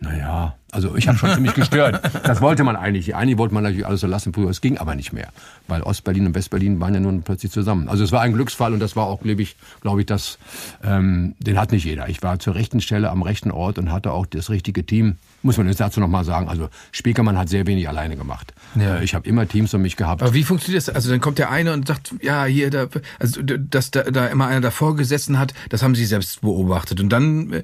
[0.00, 2.00] Naja, also ich habe schon ziemlich gestört.
[2.24, 3.14] Das wollte man eigentlich.
[3.14, 4.50] Eigentlich wollte man natürlich alles so lassen, früher.
[4.50, 5.28] Es ging aber nicht mehr.
[5.66, 7.88] Weil Ostberlin und Westberlin waren ja nun plötzlich zusammen.
[7.88, 10.38] Also es war ein Glücksfall und das war auch, glaube ich, glaube ich, das,
[10.84, 12.08] ähm, den hat nicht jeder.
[12.08, 15.56] Ich war zur rechten Stelle am rechten Ort und hatte auch das richtige Team muss
[15.56, 18.52] man jetzt dazu nochmal sagen, also Spiekermann hat sehr wenig alleine gemacht.
[18.74, 18.96] Ja.
[18.96, 20.22] Äh, ich habe immer Teams um mich gehabt.
[20.22, 20.94] Aber wie funktioniert das?
[20.94, 24.48] Also dann kommt der eine und sagt, ja, hier, da, also dass da, da immer
[24.48, 27.00] einer davor gesessen hat, das haben Sie selbst beobachtet.
[27.00, 27.62] Und dann äh,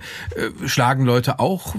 [0.66, 1.78] schlagen Leute auch äh,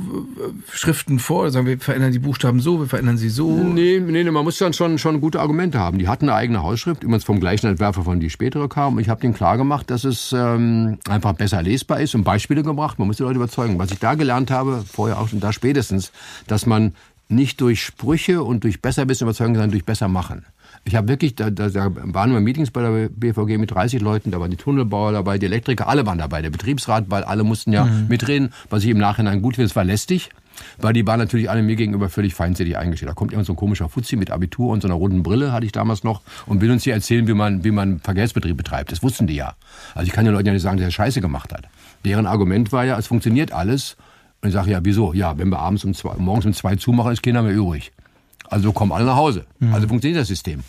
[0.73, 3.51] Schriften vor, sagen wir verändern die Buchstaben so, wir verändern sie so.
[3.51, 5.99] Nee, nee, nee man muss dann schon, schon gute Argumente haben.
[5.99, 8.95] Die hatten eine eigene Hausschrift, übrigens vom gleichen Entwerfer, von die spätere kam.
[8.95, 12.63] Und ich habe denen klar gemacht, dass es ähm, einfach besser lesbar ist und Beispiele
[12.63, 12.99] gebracht.
[12.99, 13.79] Man muss die Leute überzeugen.
[13.79, 16.11] Was ich da gelernt habe, vorher auch schon da spätestens,
[16.47, 16.93] dass man
[17.27, 20.45] nicht durch Sprüche und durch Besserwissen überzeugen, sondern durch Bessermachen.
[20.83, 24.31] Ich habe wirklich, da, da, da waren wir Meetings bei der BVG mit 30 Leuten,
[24.31, 27.73] da waren die Tunnelbauer dabei, die Elektriker, alle waren dabei, der Betriebsrat, weil alle mussten
[27.73, 28.07] ja mhm.
[28.07, 30.29] mitreden, was ich im Nachhinein gut finde, es war lästig,
[30.77, 33.09] weil die waren natürlich alle mir gegenüber völlig feindselig eingestellt.
[33.09, 35.65] Da kommt immer so ein komischer Fuzzi mit Abitur und so einer runden Brille, hatte
[35.65, 38.91] ich damals noch, und will uns hier erzählen, wie man, wie man Verkehrsbetrieb betreibt.
[38.91, 39.55] Das wussten die ja.
[39.93, 41.67] Also ich kann den Leuten ja nicht sagen, dass er Scheiße gemacht hat.
[42.03, 43.97] Deren Argument war ja, es funktioniert alles
[44.41, 45.13] und ich sage, ja, wieso?
[45.13, 47.91] Ja, wenn wir abends um zwei, morgens um zwei zumachen, ist keiner mehr übrig.
[48.47, 49.45] Also kommen alle nach Hause.
[49.59, 49.73] Mhm.
[49.73, 50.63] Also funktioniert das System.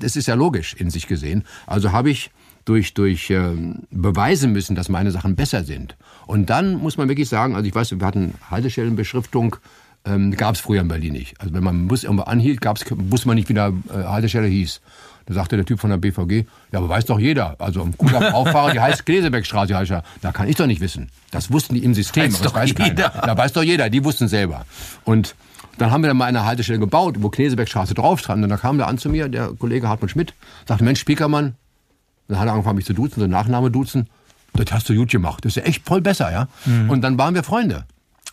[0.00, 1.44] Das ist ja logisch in sich gesehen.
[1.66, 2.30] Also habe ich
[2.64, 5.96] durch, durch ähm, beweisen müssen, dass meine Sachen besser sind.
[6.26, 9.56] Und dann muss man wirklich sagen, also ich weiß, wir hatten Haltestellenbeschriftung,
[10.04, 11.40] ähm, gab es früher in Berlin nicht.
[11.40, 14.46] Also wenn man einen Bus irgendwo anhielt, gab's, wusste man nicht, wie der äh, Haltestelle
[14.46, 14.80] hieß.
[15.26, 17.54] Da sagte der Typ von der BVG, ja, aber weiß doch jeder.
[17.60, 19.76] Also ein guter Auffahrer, die heißt Gläsebeckstraße.
[19.76, 21.10] Heißt ja, da kann ich doch nicht wissen.
[21.30, 22.32] Das wussten die im System.
[22.32, 23.10] Weiß das weiß jeder.
[23.10, 23.26] Keiner.
[23.26, 23.88] Da weiß doch jeder.
[23.90, 24.66] Die wussten selber.
[25.04, 25.36] Und
[25.78, 28.42] dann haben wir dann mal eine Haltestelle gebaut, wo Knesebeckstraße drauf stand.
[28.42, 30.34] Und dann kam der an zu mir, der Kollege Hartmut Schmidt,
[30.66, 31.54] sagte, Mensch, Spiekermann.
[32.32, 34.08] Dann hat er angefangen, mich zu duzen, so Nachname duzen.
[34.54, 35.44] Das hast du gut gemacht.
[35.44, 36.48] Das ist ja echt voll besser, ja.
[36.66, 36.90] Mhm.
[36.90, 37.84] Und dann waren wir Freunde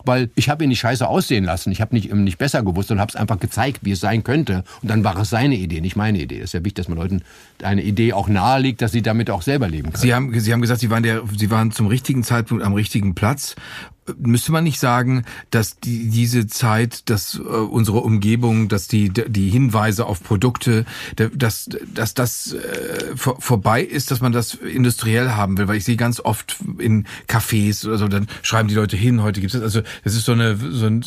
[0.05, 1.71] weil ich habe ihn nicht scheiße aussehen lassen.
[1.71, 4.63] Ich habe nicht, nicht besser gewusst und habe es einfach gezeigt, wie es sein könnte.
[4.81, 6.38] Und dann war es seine Idee, nicht meine Idee.
[6.38, 7.21] Es ist ja wichtig, dass man Leuten
[7.62, 10.01] eine Idee auch naheliegt, dass sie damit auch selber leben können.
[10.01, 13.15] Sie haben, sie haben gesagt, Sie waren, der, sie waren zum richtigen Zeitpunkt am richtigen
[13.15, 13.55] Platz
[14.17, 19.49] müsste man nicht sagen, dass die, diese Zeit, dass äh, unsere Umgebung, dass die, die
[19.49, 25.57] Hinweise auf Produkte, dass, dass das äh, vor, vorbei ist, dass man das industriell haben
[25.57, 25.67] will?
[25.67, 29.41] Weil ich sehe ganz oft in Cafés oder so, dann schreiben die Leute hin, heute
[29.41, 31.03] gibt es, also es ist so eine, so ein,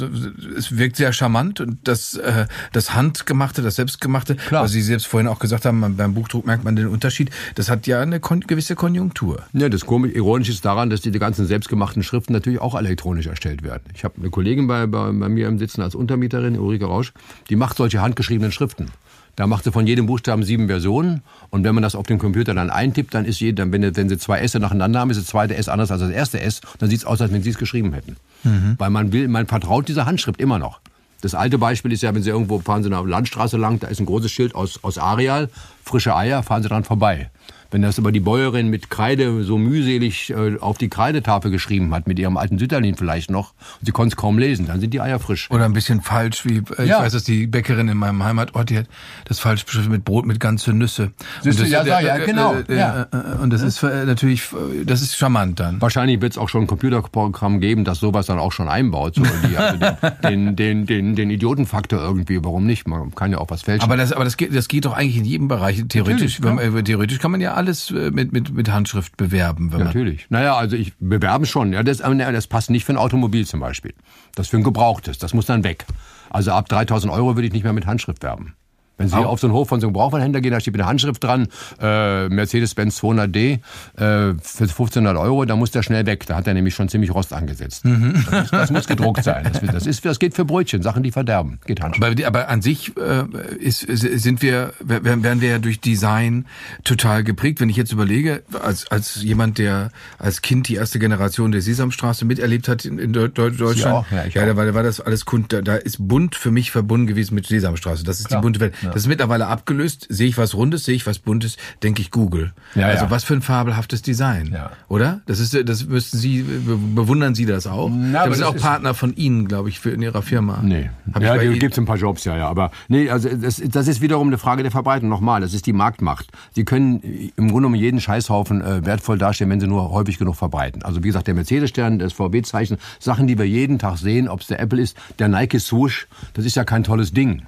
[0.57, 4.65] es wirkt sehr charmant und das, äh, das Handgemachte, das Selbstgemachte, Klar.
[4.65, 7.87] was Sie selbst vorhin auch gesagt haben, beim Buchdruck merkt man den Unterschied, das hat
[7.87, 9.43] ja eine gewisse Konjunktur.
[9.53, 13.27] Ja, das komisch, ironisch ist daran, dass die ganzen selbstgemachten Schriften natürlich auch alle elektronisch
[13.27, 13.85] erstellt werden.
[13.95, 17.13] Ich habe eine Kollegin bei, bei, bei mir im Sitzen als Untermieterin, Ulrike Rausch,
[17.49, 18.89] die macht solche handgeschriebenen Schriften.
[19.35, 21.23] Da macht sie von jedem Buchstaben sieben Versionen.
[21.49, 24.19] Und wenn man das auf dem Computer dann eintippt, dann ist jeder, wenn, wenn sie
[24.19, 26.61] zwei S nacheinander haben, ist das zweite S anders als das erste S.
[26.79, 28.17] Dann sieht es aus, als wenn sie es geschrieben hätten.
[28.45, 28.75] Mhm.
[28.77, 30.81] Weil man will, man vertraut dieser Handschrift immer noch.
[31.23, 34.01] Das alte Beispiel ist ja, wenn Sie irgendwo fahren Sie eine Landstraße lang, da ist
[34.01, 35.49] ein großes Schild aus, aus Areal,
[35.83, 37.31] frische Eier, fahren Sie dran vorbei.
[37.73, 42.07] Wenn das aber die Bäuerin mit Kreide so mühselig äh, auf die Kreidetafel geschrieben hat,
[42.07, 45.01] mit ihrem alten Sütterlin vielleicht noch, und sie konnte es kaum lesen, dann sind die
[45.01, 45.51] Eier frisch.
[45.51, 46.99] Oder ein bisschen falsch, wie äh, ja.
[46.99, 48.87] ich weiß, dass die Bäckerin in meinem Heimatort, die hat
[49.25, 51.13] das falsch beschrieben mit Brot mit ganze Nüsse.
[51.43, 52.57] Das, ja, ja, ja, genau.
[52.69, 53.07] Äh, ja.
[53.41, 54.43] Und das ist natürlich,
[54.85, 55.81] das ist charmant dann.
[55.81, 59.15] Wahrscheinlich wird es auch schon ein Computerprogramm geben, das sowas dann auch schon einbaut.
[59.15, 62.87] So die, also den, den, den, den, den Idiotenfaktor irgendwie, warum nicht?
[62.87, 63.85] Man kann ja auch was fälschen.
[63.85, 65.83] Aber das, aber das geht, das geht doch eigentlich in jedem Bereich.
[65.89, 69.73] Theoretisch, wenn, theoretisch kann man ja alles mit, mit, mit Handschrift bewerben.
[69.73, 70.27] Wenn Natürlich.
[70.31, 71.73] Naja, also ich bewerben schon.
[71.73, 73.95] Ja, das, das passt nicht für ein Automobil zum Beispiel.
[74.35, 75.19] Das für ein Gebrauchtes.
[75.19, 75.87] Das muss dann weg.
[76.31, 78.55] Also ab 3000 Euro würde ich nicht mehr mit Handschrift werben.
[79.03, 81.23] Wenn Sie auf so einen Hof von so einem Gebrauchwarenhändler gehen, da steht eine Handschrift
[81.23, 81.49] dran,
[81.81, 83.59] äh, Mercedes-Benz 200D äh,
[83.97, 86.27] für 1500 Euro, da muss der schnell weg.
[86.27, 87.85] Da hat er nämlich schon ziemlich Rost angesetzt.
[87.85, 88.25] Mhm.
[88.31, 89.45] Das, das, muss gedruckt sein.
[89.45, 91.59] Das, das, ist, das geht für Brötchen, Sachen, die verderben.
[91.67, 91.83] Geht.
[91.83, 93.25] Aber, aber an sich äh,
[93.57, 96.47] ist, sind wir, werden wir ja durch Design
[96.85, 97.61] total geprägt.
[97.61, 102.25] Wenn ich jetzt überlege, als, als jemand, der als Kind die erste Generation der Sesamstraße
[102.25, 105.53] miterlebt hat in, in Deutschland, ja, ja, ja da, war, da war das alles Kund,
[105.53, 108.05] da, da ist bunt für mich verbunden gewesen mit Sesamstraße.
[108.05, 108.41] Das ist Klar.
[108.41, 108.75] die bunte Welt.
[108.83, 108.92] Ja.
[108.93, 110.07] Das ist mittlerweile abgelöst.
[110.09, 112.53] Sehe ich was Rundes, sehe ich was Buntes, denke ich Google.
[112.75, 113.11] Ja, also ja.
[113.11, 114.71] was für ein fabelhaftes Design, Ja.
[114.89, 115.21] oder?
[115.27, 117.91] Das ist, das müssten Sie be- bewundern Sie das auch?
[117.93, 120.61] Na, da aber sind das auch Partner von Ihnen, glaube ich, für in Ihrer Firma.
[120.63, 120.91] Nee.
[121.15, 122.49] Hab ja, gibt es ein paar Jobs, ja, ja.
[122.49, 125.09] Aber nee, also das, das ist wiederum eine Frage der Verbreitung.
[125.09, 126.27] Nochmal, das ist die Marktmacht.
[126.53, 130.37] Sie können im Grunde genommen jeden Scheißhaufen äh, wertvoll darstellen, wenn sie nur häufig genug
[130.37, 130.83] verbreiten.
[130.83, 134.47] Also wie gesagt, der Mercedes-Stern, das VW-Zeichen, Sachen, die wir jeden Tag sehen, ob es
[134.49, 137.43] der Apple ist, der Nike Swoosh, das ist ja kein tolles Ding.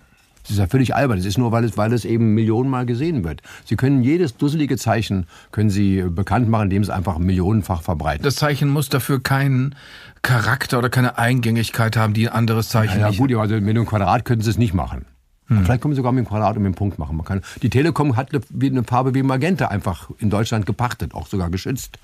[0.44, 1.18] Das ist ja völlig albern.
[1.18, 3.42] Das ist nur, weil es, weil es eben Millionenmal gesehen wird.
[3.64, 8.22] Sie können jedes dusselige Zeichen können Sie bekannt machen, indem Sie es einfach millionenfach verbreiten.
[8.22, 9.74] Das Zeichen muss dafür keinen
[10.22, 13.86] Charakter oder keine Eingängigkeit haben, die ein anderes Zeichen Ja, nicht gut, also mit einem
[13.86, 15.06] Quadrat könnten sie es nicht machen.
[15.46, 17.16] Vielleicht können sie sogar mit dem Quadrat und mit dem Punkt machen.
[17.16, 21.26] Man kann, die Telekom hat eine, eine Farbe wie Magenta einfach in Deutschland gepachtet, auch
[21.26, 21.98] sogar geschützt.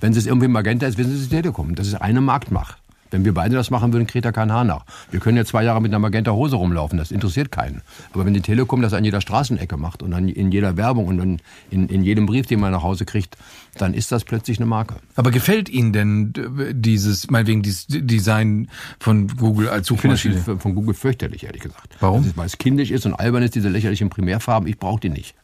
[0.00, 1.74] Wenn es irgendwie Magenta ist, wissen sie es ist die Telekom.
[1.74, 2.78] Das ist eine Marktmacht.
[3.16, 4.84] Wenn wir beide das machen würden, kräht da kein Haar nach.
[5.10, 7.80] Wir können ja zwei Jahre mit einer Magenta-Hose rumlaufen, das interessiert keinen.
[8.12, 11.18] Aber wenn die Telekom das an jeder Straßenecke macht und an, in jeder Werbung und
[11.18, 11.38] in,
[11.70, 13.38] in, in jedem Brief, den man nach Hause kriegt,
[13.78, 14.96] dann ist das plötzlich eine Marke.
[15.14, 16.34] Aber gefällt Ihnen denn
[16.72, 18.68] dieses, meinetwegen dieses Design
[19.00, 20.58] von Google als Ich finde es Suchmaschine?
[20.58, 21.96] von Google fürchterlich, ehrlich gesagt.
[22.00, 22.30] Warum?
[22.36, 24.68] Weil es kindisch ist und albern ist, diese lächerlichen Primärfarben.
[24.68, 25.34] Ich brauche die nicht.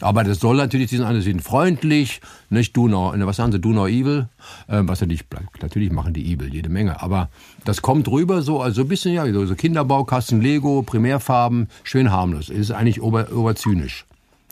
[0.00, 2.20] Aber das soll natürlich diesen anderen sind freundlich,
[2.50, 4.28] nicht do no, ne, was sagen sie, do no evil,
[4.68, 5.24] äh, was natürlich,
[5.60, 7.30] natürlich machen die evil, jede Menge, aber
[7.64, 12.48] das kommt rüber so, also ein bisschen, ja, so Kinderbaukasten, Lego, Primärfarben, schön harmlos.
[12.50, 14.04] Ist eigentlich ober, oberzynisch.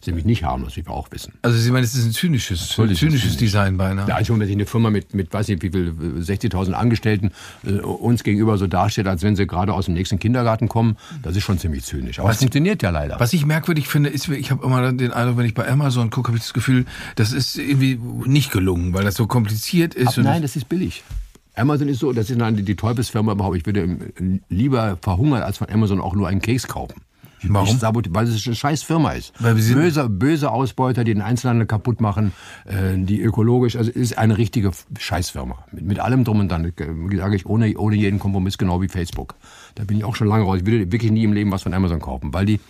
[0.04, 1.32] Ist nämlich nicht harmlos, wie wir auch wissen.
[1.40, 3.36] Also Sie meinen, es ist ein zynisches, es zynisches zynisch.
[3.38, 4.06] Design beinahe.
[4.06, 7.30] Ja, also wenn sich eine Firma mit, mit weiß nicht wie viel, äh, 60.000 Angestellten
[7.64, 11.36] äh, uns gegenüber so darstellt, als wenn sie gerade aus dem nächsten Kindergarten kommen, das
[11.36, 12.20] ist schon ziemlich zynisch.
[12.20, 13.18] Aber es funktioniert ja leider.
[13.18, 16.28] Was ich merkwürdig finde, ist, ich habe immer den Eindruck, wenn ich bei Amazon gucke,
[16.28, 16.84] habe ich das Gefühl,
[17.16, 20.18] das ist irgendwie nicht gelungen, weil das so kompliziert ist.
[20.18, 21.02] Und nein, das ist billig.
[21.54, 23.56] Amazon ist so, das ist eine, die Teufelsfirma überhaupt.
[23.56, 23.96] Ich würde
[24.50, 27.00] lieber verhungern, als von Amazon auch nur einen Case kaufen.
[27.48, 27.66] Warum?
[28.10, 29.32] Weil es eine scheiß Firma ist.
[29.40, 32.32] Weil wir sind- böse, böse Ausbeuter, die den Einzelhandel kaputt machen,
[32.66, 35.58] äh, die ökologisch, also es ist eine richtige Scheißfirma.
[35.72, 38.88] Mit, mit allem drum und dran, äh, sage ich, ohne, ohne jeden Kompromiss, genau wie
[38.88, 39.34] Facebook.
[39.74, 40.58] Da bin ich auch schon lange raus.
[40.60, 42.60] Ich würde wirklich nie im Leben was von Amazon kaufen, weil die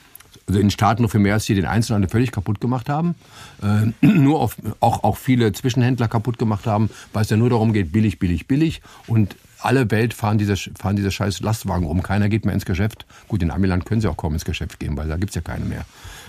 [0.46, 3.14] also in Staaten noch viel mehr als hier den Einzelhandel völlig kaputt gemacht haben,
[3.62, 7.72] äh, nur auf, auch, auch viele Zwischenhändler kaputt gemacht haben, weil es ja nur darum
[7.72, 12.02] geht, billig, billig, billig und alle Welt fahren diese, fahren diese scheiß Lastwagen rum.
[12.02, 13.06] Keiner geht mehr ins Geschäft.
[13.28, 15.64] Gut, in Amiland können sie auch kaum ins Geschäft gehen, weil da gibt's ja keine
[15.64, 15.84] mehr.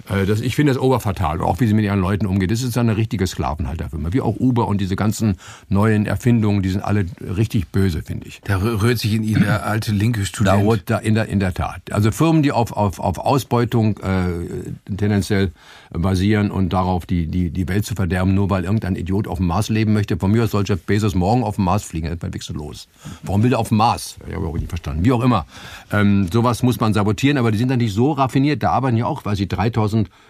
[0.09, 1.41] Äh, das, ich finde das oberfatal.
[1.41, 2.51] Auch wie sie mit ihren Leuten umgeht.
[2.51, 4.13] Das ist eine richtige Sklavenhalterfirma.
[4.13, 5.35] Wie auch Uber und diese ganzen
[5.69, 8.41] neuen Erfindungen, die sind alle richtig böse, finde ich.
[8.45, 10.63] Da rü- rührt sich in Ihnen der alte linke Da, Student.
[10.63, 11.81] rot- da in, der, in der Tat.
[11.91, 15.51] Also Firmen, die auf, auf, auf Ausbeutung äh, tendenziell
[15.91, 19.47] basieren und darauf die, die, die Welt zu verderben, nur weil irgendein Idiot auf dem
[19.47, 20.17] Mars leben möchte.
[20.17, 22.87] Von mir aus soll Jeff Bezos morgen auf dem Mars fliegen, dann ist los.
[23.23, 24.17] Warum will der auf dem Mars?
[24.27, 25.05] Ich habe auch nicht verstanden.
[25.05, 25.45] Wie auch immer.
[25.91, 28.61] Ähm, sowas muss man sabotieren, aber die sind dann nicht so raffiniert.
[28.63, 29.84] Da arbeiten ja auch, weiß ich, 3000,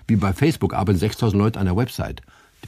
[0.07, 2.21] wie bei Facebook, arbeiten 6000 Leute an der Website.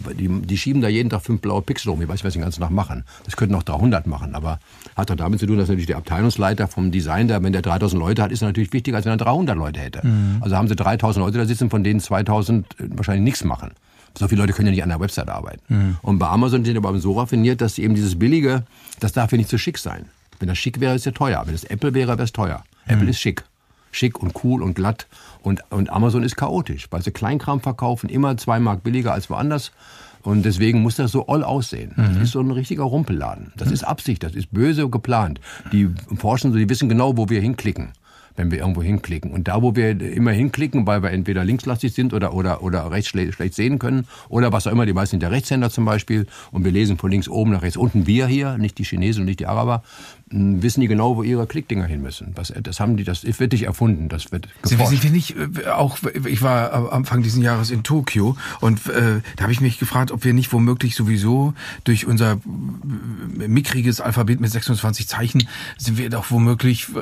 [0.10, 2.02] Die, die, die schieben da jeden Tag fünf blaue Pixel rum.
[2.02, 3.04] Ich weiß nicht, was sie den ganzen Tag machen.
[3.26, 4.60] Das könnten auch 300 machen, aber
[4.96, 8.00] hat doch damit zu tun, dass natürlich der Abteilungsleiter vom Design, der, wenn der 3000
[8.00, 10.02] Leute hat, ist er natürlich wichtiger, als wenn er 300 Leute hätte.
[10.42, 13.72] Also haben sie 3000 Leute da sitzen, von denen 2000 wahrscheinlich nichts machen.
[14.18, 15.98] So viele Leute können ja nicht an der Website arbeiten.
[16.02, 18.64] Und bei Amazon sind die aber so raffiniert, dass sie eben dieses Billige,
[19.00, 20.06] das darf ja nicht so schick sein.
[20.40, 21.42] Wenn das schick wäre, ist es ja teuer.
[21.46, 22.64] Wenn es Apple wäre, wäre es teuer.
[22.86, 23.44] Apple ist schick.
[23.98, 25.08] Schick und cool und glatt.
[25.42, 29.72] Und, und Amazon ist chaotisch, weil sie Kleinkram verkaufen, immer zwei Mark billiger als woanders.
[30.24, 31.94] Und deswegen muss das so all aussehen.
[31.96, 33.54] Das ist so ein richtiger Rumpelladen.
[33.56, 35.40] Das ist Absicht, das ist böse geplant.
[35.72, 37.94] Die forschen so, die wissen genau, wo wir hinklicken
[38.38, 39.32] wenn wir irgendwo hinklicken.
[39.32, 43.10] Und da, wo wir immer hinklicken, weil wir entweder linkslastig sind oder, oder, oder rechts
[43.10, 46.28] schle schlecht sehen können oder was auch immer, die meisten sind der Rechtshänder zum Beispiel
[46.52, 49.26] und wir lesen von links oben nach rechts unten, wir hier, nicht die Chinesen und
[49.26, 49.84] nicht die Araber,
[50.30, 52.34] wissen die genau, wo ihre Klickdinger hin müssen.
[52.36, 54.92] Was, das haben die, das wird nicht erfunden, das wird Sie geforscht.
[54.92, 59.22] sind wir nicht äh, auch ich war am Anfang dieses Jahres in Tokio und äh,
[59.36, 61.54] da habe ich mich gefragt, ob wir nicht womöglich sowieso
[61.84, 65.48] durch unser äh, mickriges Alphabet mit 26 Zeichen
[65.78, 66.94] sind wir doch womöglich äh,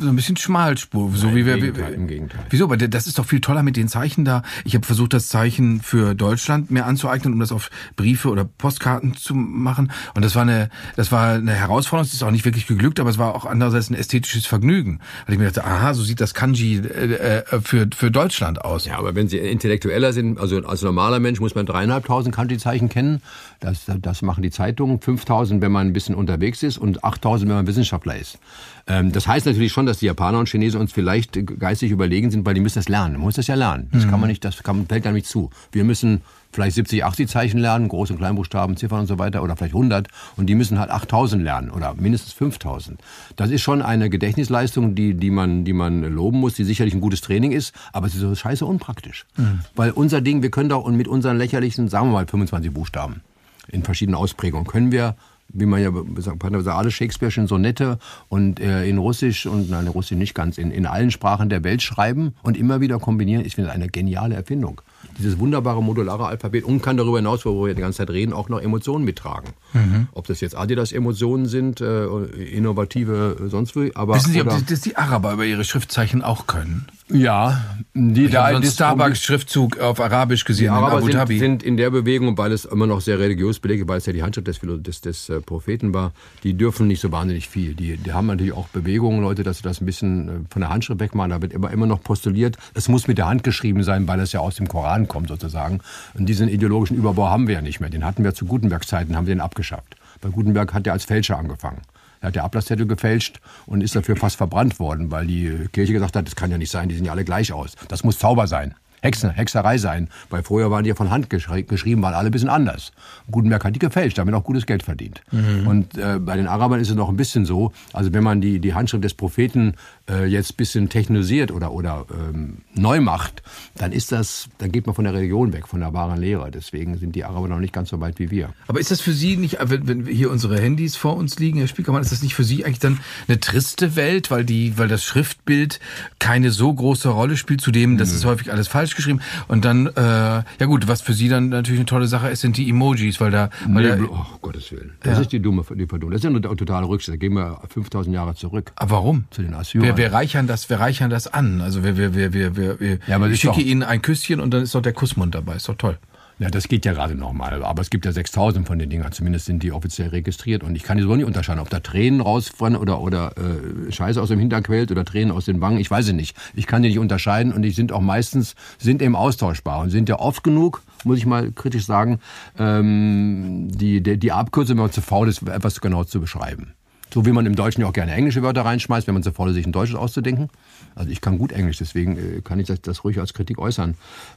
[0.00, 2.40] so ein bisschen Schmalspur, so Nein, wie im wir Gegenteil, im Gegenteil.
[2.50, 2.64] Wieso?
[2.64, 4.42] Aber das ist doch viel toller mit den Zeichen da.
[4.64, 9.16] Ich habe versucht, das Zeichen für Deutschland mir anzueignen, um das auf Briefe oder Postkarten
[9.16, 9.90] zu machen.
[10.14, 12.06] Und das war eine, das war eine Herausforderung.
[12.06, 15.00] Es ist auch nicht wirklich geglückt, aber es war auch andererseits ein ästhetisches Vergnügen.
[15.26, 18.84] Weil ich mir dachte, aha, so sieht das Kanji äh, äh, für für Deutschland aus.
[18.84, 23.22] Ja, aber wenn Sie intellektueller sind, also als normaler Mensch muss man dreieinhalbtausend Kanji-Zeichen kennen.
[23.60, 25.00] Das, das machen die Zeitungen.
[25.00, 28.38] 5000, wenn man ein bisschen unterwegs ist und 8000, wenn man Wissenschaftler ist.
[28.86, 32.44] Ähm, das heißt natürlich schon, dass die Japaner und Chinesen uns vielleicht geistig überlegen sind,
[32.44, 33.14] weil die müssen das lernen.
[33.14, 33.88] Man muss das ja lernen.
[33.92, 35.50] Das kann man nicht, das kann, fällt ja nicht zu.
[35.70, 36.22] Wir müssen
[36.52, 40.08] vielleicht 70, 80 Zeichen lernen, Groß- und Kleinbuchstaben, Ziffern und so weiter, oder vielleicht 100.
[40.36, 43.00] Und die müssen halt 8000 lernen oder mindestens 5000.
[43.36, 47.00] Das ist schon eine Gedächtnisleistung, die, die, man, die man loben muss, die sicherlich ein
[47.00, 49.26] gutes Training ist, aber es ist so scheiße unpraktisch.
[49.36, 49.60] Mhm.
[49.74, 53.22] Weil unser Ding, wir können doch und mit unseren lächerlichen, sagen wir mal, 25 Buchstaben
[53.68, 55.16] in verschiedenen Ausprägungen, können wir
[55.54, 57.98] wie man ja sagt, alle Shakespeare'schen Sonette
[58.30, 61.62] und äh, in Russisch und nein, in Russisch nicht ganz, in, in allen Sprachen der
[61.62, 63.44] Welt schreiben und immer wieder kombinieren.
[63.44, 64.80] Ich finde das eine geniale Erfindung
[65.18, 68.48] dieses wunderbare modulare Alphabet und kann darüber hinaus, wo wir die ganze Zeit reden, auch
[68.48, 69.50] noch Emotionen mittragen.
[69.72, 70.08] Mhm.
[70.12, 73.94] Ob das jetzt Adidas-Emotionen sind, äh, innovative äh, sonst wie.
[73.94, 76.86] Aber, Wissen Sie, ob das die Araber über ihre Schriftzeichen auch können?
[77.12, 77.60] Ja,
[77.94, 81.38] die da einen Starbucks-Schriftzug auf Arabisch gesehen die Araber in Abu Dhabi.
[81.38, 84.12] Sind, sind in der Bewegung, weil es immer noch sehr religiös belegt, weil es ja
[84.12, 87.74] die Handschrift des, des, des äh, Propheten war, die dürfen nicht so wahnsinnig viel.
[87.74, 90.70] Die, die haben natürlich auch Bewegungen, Leute, dass sie das ein bisschen äh, von der
[90.70, 91.30] Handschrift wegmachen.
[91.30, 94.32] Da wird immer, immer noch postuliert, es muss mit der Hand geschrieben sein, weil es
[94.32, 95.80] ja aus dem Koran kommt sozusagen.
[96.14, 97.90] Und diesen ideologischen Überbau haben wir ja nicht mehr.
[97.90, 99.96] Den hatten wir zu Gutenbergs Zeiten, haben wir den abgeschafft.
[100.22, 101.80] Weil Gutenberg hat ja als Fälscher angefangen.
[102.22, 106.14] Er hat der Ablasszettel gefälscht und ist dafür fast verbrannt worden, weil die Kirche gesagt
[106.16, 107.72] hat, das kann ja nicht sein, die sehen ja alle gleich aus.
[107.88, 108.74] Das muss Zauber sein.
[109.02, 110.08] Hexen, Hexerei sein.
[110.30, 112.92] Weil früher waren die ja von Hand geschri geschrieben, waren alle ein bisschen anders.
[113.30, 115.22] Gutenberg hat die gefälscht, damit auch gutes Geld verdient.
[115.30, 115.66] Mhm.
[115.66, 118.60] Und äh, bei den Arabern ist es noch ein bisschen so, also wenn man die,
[118.60, 119.74] die Handschrift des Propheten
[120.08, 123.42] äh, jetzt ein bisschen technisiert oder, oder ähm, neu macht,
[123.76, 126.50] dann ist das, dann geht man von der Religion weg, von der wahren Lehre.
[126.50, 128.50] Deswegen sind die Araber noch nicht ganz so weit wie wir.
[128.68, 131.68] Aber ist das für Sie nicht, wenn, wenn hier unsere Handys vor uns liegen, Herr
[131.68, 135.04] Spiekermann, ist das nicht für Sie eigentlich dann eine triste Welt, weil die, weil das
[135.04, 135.80] Schriftbild
[136.18, 139.20] keine so große Rolle spielt, zudem, das ist häufig alles falsch geschrieben.
[139.48, 142.56] Und dann, äh, ja gut, was für Sie dann natürlich eine tolle Sache ist, sind
[142.56, 144.92] die Emojis, weil da, weil nee, da oh Gottes Willen.
[145.00, 145.22] Das ja.
[145.22, 146.10] ist die dumme die Verdun.
[146.10, 147.14] Das ist ja eine totale Rückschritt.
[147.14, 148.72] Da gehen wir 5000 Jahre zurück.
[148.76, 149.24] Aber warum?
[149.30, 149.86] Zu den Assyrern.
[149.86, 151.60] Wir, wir reichern das, wir reichern das an.
[151.60, 154.62] Also wir, wir, wir, wir, wir, wir ja, ich schicke Ihnen ein Küsschen und dann
[154.62, 155.56] ist doch der Kussmund dabei.
[155.56, 155.98] Ist doch toll.
[156.42, 157.62] Ja, das geht ja gerade nochmal.
[157.62, 159.12] Aber es gibt ja 6000 von den Dingern.
[159.12, 160.64] Zumindest sind die offiziell registriert.
[160.64, 164.20] Und ich kann die so nicht unterscheiden, ob da Tränen rausfallen oder, oder äh, Scheiße
[164.20, 165.78] aus dem Hintern quält oder Tränen aus den Wangen.
[165.78, 166.36] Ich weiß es nicht.
[166.54, 167.52] Ich kann die nicht unterscheiden.
[167.52, 169.82] Und die sind auch meistens, sind eben austauschbar.
[169.82, 172.18] Und sind ja oft genug, muss ich mal kritisch sagen,
[172.58, 176.72] ähm, die, die, die Abkürzung, wenn man zu faul ist, etwas genau zu beschreiben.
[177.14, 179.50] So wie man im Deutschen ja auch gerne englische Wörter reinschmeißt, wenn man zu faul
[179.50, 180.48] ist, sich ein Deutsches auszudenken.
[180.94, 183.94] Also ich kann gut Englisch, deswegen äh, kann ich das, das ruhig als Kritik äußern.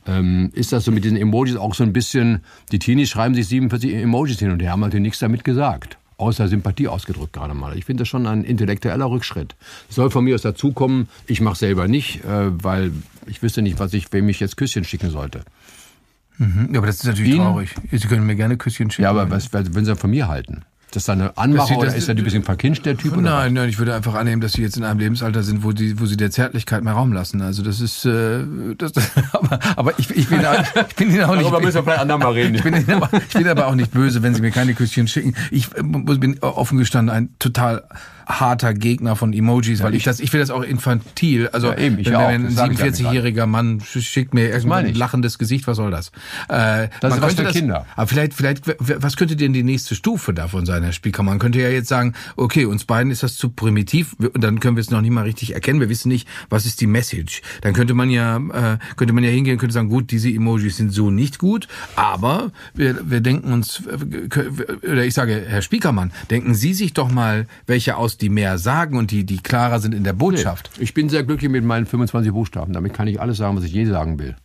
[0.08, 2.42] Ähm, ist das so mit diesen Emojis auch so ein bisschen,
[2.72, 6.48] die Teenies schreiben sich 47 Emojis hin und die haben natürlich nichts damit gesagt außer
[6.48, 7.78] Sympathie ausgedrückt gerade mal.
[7.78, 9.56] Ich finde das schon ein intellektueller Rückschritt.
[9.90, 11.10] Soll von mir aus dazukommen.
[11.28, 12.92] Ich mache selber nicht, äh, weil
[13.28, 15.44] ich wüsste nicht, was ich, wem ich jetzt Küsschen schicken sollte.
[16.38, 17.44] Mhm, aber das ist natürlich Ihnen?
[17.44, 17.76] traurig.
[17.92, 19.04] Sie können mir gerne Küsschen schicken.
[19.04, 20.64] Ja, aber was, wenn Sie von mir halten?
[20.96, 23.16] Das eine Anmache das, oder ist er ein bisschen verkinscht, der Typ?
[23.18, 26.00] Nein, nein, ich würde einfach annehmen, dass sie jetzt in einem Lebensalter sind, wo, die,
[26.00, 27.42] wo sie der Zärtlichkeit mehr Raum lassen.
[27.42, 28.44] Also das ist, äh,
[28.78, 28.94] das,
[29.32, 30.40] aber, aber ich, ich, bin,
[30.88, 31.46] ich bin Ihnen auch nicht...
[31.46, 32.56] Darüber müssen wir vielleicht andermal reden.
[32.56, 35.08] Ich bin, Ihnen aber, ich bin aber auch nicht böse, wenn Sie mir keine Küsschen
[35.08, 35.36] schicken.
[35.52, 37.84] Ich bin offen gestanden ein total
[38.26, 41.50] harter Gegner von Emojis, ja, weil ich, das, ich will das auch infantil.
[41.50, 45.68] Also ja, eben, ich wenn, wenn ein 47-jähriger Mann schickt mir erstmal ein lachendes Gesicht,
[45.68, 46.10] was soll das?
[46.50, 47.86] Äh, das ist was für das, Kinder.
[47.96, 51.24] Aber vielleicht, vielleicht, was könnte denn die nächste Stufe davon sein, Herr Spieker?
[51.24, 54.78] Man könnte ja jetzt sagen, okay, uns beiden ist das zu primitiv und dann können
[54.78, 55.80] wir es noch nicht mal richtig erkennen.
[55.80, 57.42] Wir wissen nicht, was ist die Message.
[57.62, 60.92] Dann könnte man ja, äh, könnte man ja hingehen, könnte sagen, gut, diese Emojis sind
[60.92, 66.56] so nicht gut, aber wir, wir denken uns, äh, oder ich sage, Herr Spiekermann, denken
[66.56, 70.04] Sie sich doch mal welche aus die mehr sagen und die, die klarer sind in
[70.04, 70.72] der Botschaft.
[70.78, 72.74] Nee, ich bin sehr glücklich mit meinen 25 Buchstaben.
[72.74, 74.36] Damit kann ich alles sagen, was ich je sagen will.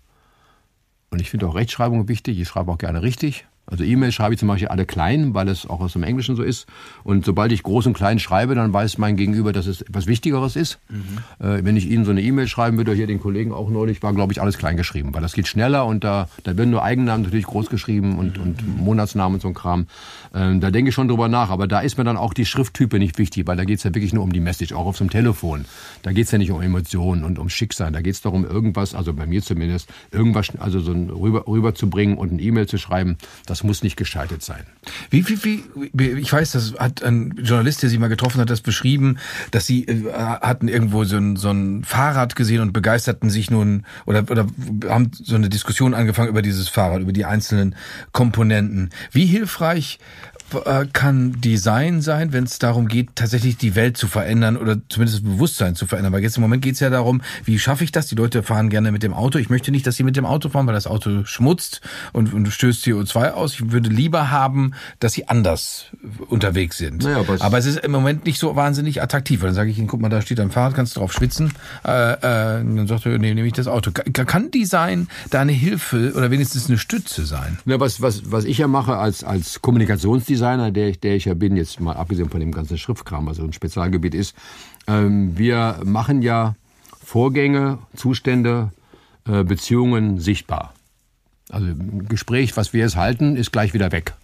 [1.11, 2.39] Und ich finde auch Rechtschreibung wichtig.
[2.39, 3.47] Ich schreibe auch gerne richtig.
[3.71, 6.43] Also E-Mails schreibe ich zum Beispiel alle klein, weil es auch aus dem Englischen so
[6.43, 6.67] ist.
[7.05, 10.57] Und sobald ich groß und klein schreibe, dann weiß mein Gegenüber, dass es etwas Wichtigeres
[10.57, 10.79] ist.
[10.89, 11.47] Mhm.
[11.47, 14.13] Äh, wenn ich Ihnen so eine E-Mail schreiben würde, hier den Kollegen auch neulich, war,
[14.13, 15.15] glaube ich, alles klein geschrieben.
[15.15, 18.43] Weil das geht schneller und da, da werden nur Eigennamen natürlich groß geschrieben und, mhm.
[18.43, 19.87] und Monatsnamen und so ein Kram.
[20.35, 21.51] Ähm, da denke ich schon drüber nach.
[21.51, 23.95] Aber da ist mir dann auch die Schrifttype nicht wichtig, weil da geht es ja
[23.95, 25.65] wirklich nur um die Message, auch auf einem Telefon.
[26.03, 27.93] Da geht es ja nicht um Emotionen und um Schicksal.
[27.93, 32.19] Da geht es darum, irgendwas, also bei mir zumindest, irgendwas, also so ein rüber, rüberzubringen
[32.19, 33.17] und ein E-Mail zu schreiben.
[33.47, 34.65] Das muss nicht gescheitert sein.
[35.11, 38.61] Wie, wie, wie, ich weiß, das hat ein Journalist, der Sie mal getroffen hat, das
[38.61, 39.19] beschrieben,
[39.51, 43.85] dass Sie äh, hatten irgendwo so ein, so ein Fahrrad gesehen und begeisterten sich nun
[44.07, 44.47] oder, oder
[44.89, 47.75] haben so eine Diskussion angefangen über dieses Fahrrad, über die einzelnen
[48.13, 48.91] Komponenten.
[49.13, 49.99] Wie hilfreich
[50.93, 55.25] kann Design sein, wenn es darum geht, tatsächlich die Welt zu verändern oder zumindest das
[55.25, 56.13] Bewusstsein zu verändern?
[56.13, 58.07] Weil jetzt im Moment geht es ja darum, wie schaffe ich das?
[58.07, 59.39] Die Leute fahren gerne mit dem Auto.
[59.39, 61.81] Ich möchte nicht, dass sie mit dem Auto fahren, weil das Auto schmutzt
[62.13, 63.55] und, und stößt CO2 aus.
[63.55, 65.87] Ich würde lieber haben, dass sie anders
[66.29, 67.05] unterwegs sind.
[67.05, 69.43] Naja, aber, aber es ist im Moment nicht so wahnsinnig attraktiv.
[69.43, 71.53] Weil dann sage ich ihnen, guck mal, da steht ein Fahrrad, kannst du drauf schwitzen.
[71.85, 73.91] Äh, äh, dann sagt er, nee, nehme ich das Auto.
[73.91, 77.59] Kann Design da eine Hilfe oder wenigstens eine Stütze sein?
[77.67, 81.35] Ja, was, was, was ich ja mache als, als Kommunikationsdesigner, der ich, der ich ja
[81.35, 84.35] bin, jetzt mal abgesehen von dem ganzen Schriftkram, was also ein Spezialgebiet ist,
[84.87, 86.55] ähm, wir machen ja
[87.05, 88.71] Vorgänge, Zustände,
[89.27, 90.75] äh, Beziehungen sichtbar.
[91.51, 94.15] Also ein Gespräch, was wir jetzt halten, ist gleich wieder weg.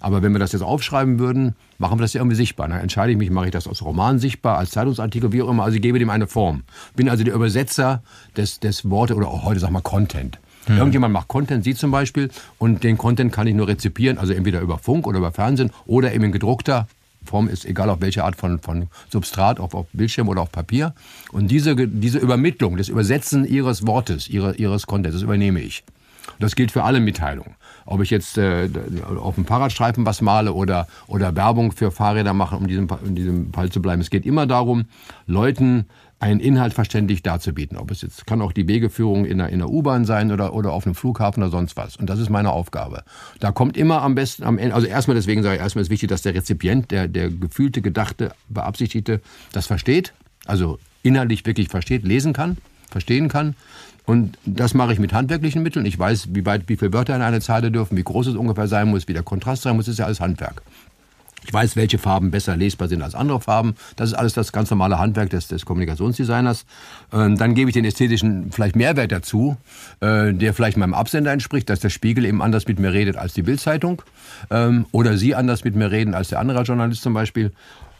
[0.00, 2.68] Aber wenn wir das jetzt aufschreiben würden, machen wir das ja irgendwie sichtbar.
[2.68, 5.64] Dann entscheide ich mich, mache ich das als Roman sichtbar, als Zeitungsartikel, wie auch immer.
[5.64, 6.62] Also ich gebe dem eine Form.
[6.96, 8.02] Bin also der Übersetzer
[8.36, 10.38] des, des Wortes oder auch heute sag mal Content.
[10.68, 10.76] Mhm.
[10.76, 14.60] Irgendjemand macht Content, Sie zum Beispiel, und den Content kann ich nur rezipieren, also entweder
[14.60, 16.86] über Funk oder über Fernsehen oder eben in gedruckter
[17.24, 20.94] Form ist egal auf welche Art von, von Substrat, ob auf Bildschirm oder auf Papier.
[21.32, 25.84] Und diese, diese Übermittlung, das Übersetzen Ihres Wortes, ihre, Ihres Contents, das übernehme ich.
[26.38, 27.54] Das gilt für alle Mitteilungen.
[27.86, 28.68] Ob ich jetzt äh,
[29.18, 33.52] auf dem Fahrradstreifen was male oder, oder Werbung für Fahrräder mache, um diesem, in diesem
[33.52, 34.00] Fall zu bleiben.
[34.00, 34.84] Es geht immer darum,
[35.26, 35.86] Leuten
[36.20, 37.78] einen Inhalt verständlich darzubieten.
[37.78, 40.72] Ob es jetzt kann auch die Wegeführung in der, in der U-Bahn sein oder, oder
[40.72, 41.96] auf einem Flughafen oder sonst was.
[41.96, 43.04] Und das ist meine Aufgabe.
[43.40, 46.10] Da kommt immer am besten am Ende, also erstmal deswegen sage ich, erstmal ist wichtig,
[46.10, 50.12] dass der Rezipient, der, der gefühlte, gedachte, beabsichtigte, das versteht,
[50.44, 52.58] also inhaltlich wirklich versteht, lesen kann,
[52.90, 53.56] verstehen kann.
[54.04, 55.86] Und das mache ich mit handwerklichen Mitteln.
[55.86, 58.66] Ich weiß, wie weit, wie viele Wörter in eine Zeile dürfen, wie groß es ungefähr
[58.66, 59.86] sein muss, wie der Kontrast sein muss.
[59.86, 60.62] Das ist ja alles Handwerk.
[61.46, 63.74] Ich weiß, welche Farben besser lesbar sind als andere Farben.
[63.96, 66.66] Das ist alles das ganz normale Handwerk des, des Kommunikationsdesigners.
[67.12, 69.56] Ähm, dann gebe ich den ästhetischen vielleicht Mehrwert dazu,
[70.00, 73.34] äh, der vielleicht meinem Absender entspricht, dass der Spiegel eben anders mit mir redet als
[73.34, 74.02] die Bildzeitung
[74.50, 77.52] ähm, oder Sie anders mit mir reden als der andere Journalist zum Beispiel.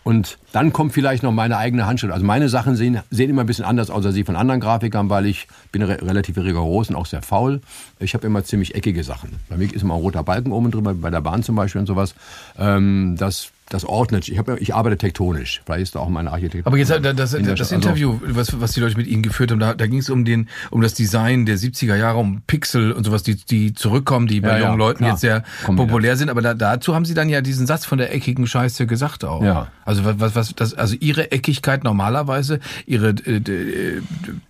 [0.02, 2.12] Und dann kommt vielleicht noch meine eigene Handschrift.
[2.12, 5.10] Also meine Sachen sehen, sehen immer ein bisschen anders aus als die von anderen Grafikern,
[5.10, 7.60] weil ich bin re relativ rigoros und auch sehr faul.
[7.98, 9.38] Ich habe immer ziemlich eckige Sachen.
[9.48, 11.86] Bei mir ist immer ein roter Balken oben drüber, bei der Bahn zum Beispiel und
[11.86, 12.14] sowas.
[12.58, 14.28] Ähm, das das ordnet.
[14.28, 15.62] Ich, hab, ich arbeite tektonisch.
[15.64, 16.66] Vielleicht ist da auch meine Architektur.
[16.66, 19.60] Aber jetzt das, das, das also Interview, was, was die Leute mit Ihnen geführt haben,
[19.60, 23.04] da, da ging es um den, um das Design der 70er Jahre, um Pixel und
[23.04, 25.10] sowas, die, die zurückkommen, die bei ja, jungen ja, Leuten klar.
[25.10, 26.30] jetzt sehr Kommen populär sind.
[26.30, 29.42] Aber da, dazu haben Sie dann ja diesen Satz von der eckigen Scheiße gesagt auch.
[29.42, 29.68] Ja.
[29.84, 34.02] Also was, was, das, also Ihre Eckigkeit normalerweise, Ihre äh, äh,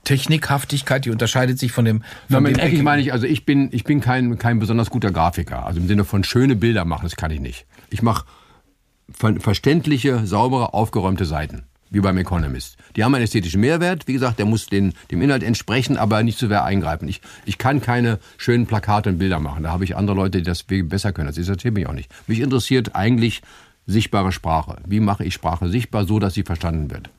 [0.04, 2.02] Technikhaftigkeit, die unterscheidet sich von dem.
[2.30, 5.66] Von mit eckig meine ich, also ich bin, ich bin kein, kein besonders guter Grafiker.
[5.66, 7.66] Also im Sinne von schöne Bilder machen, das kann ich nicht.
[7.90, 8.24] Ich mache
[9.20, 12.76] verständliche, saubere, aufgeräumte Seiten wie beim Economist.
[12.94, 14.06] Die haben einen ästhetischen Mehrwert.
[14.06, 17.08] Wie gesagt, der muss den, dem Inhalt entsprechen, aber nicht zu sehr eingreifen.
[17.08, 19.64] Ich, ich kann keine schönen Plakate und Bilder machen.
[19.64, 21.26] Da habe ich andere Leute, die das besser können.
[21.26, 22.10] Das interessiert mich auch nicht.
[22.28, 23.42] Mich interessiert eigentlich
[23.86, 24.76] sichtbare Sprache.
[24.86, 27.10] Wie mache ich Sprache sichtbar, so dass sie verstanden wird?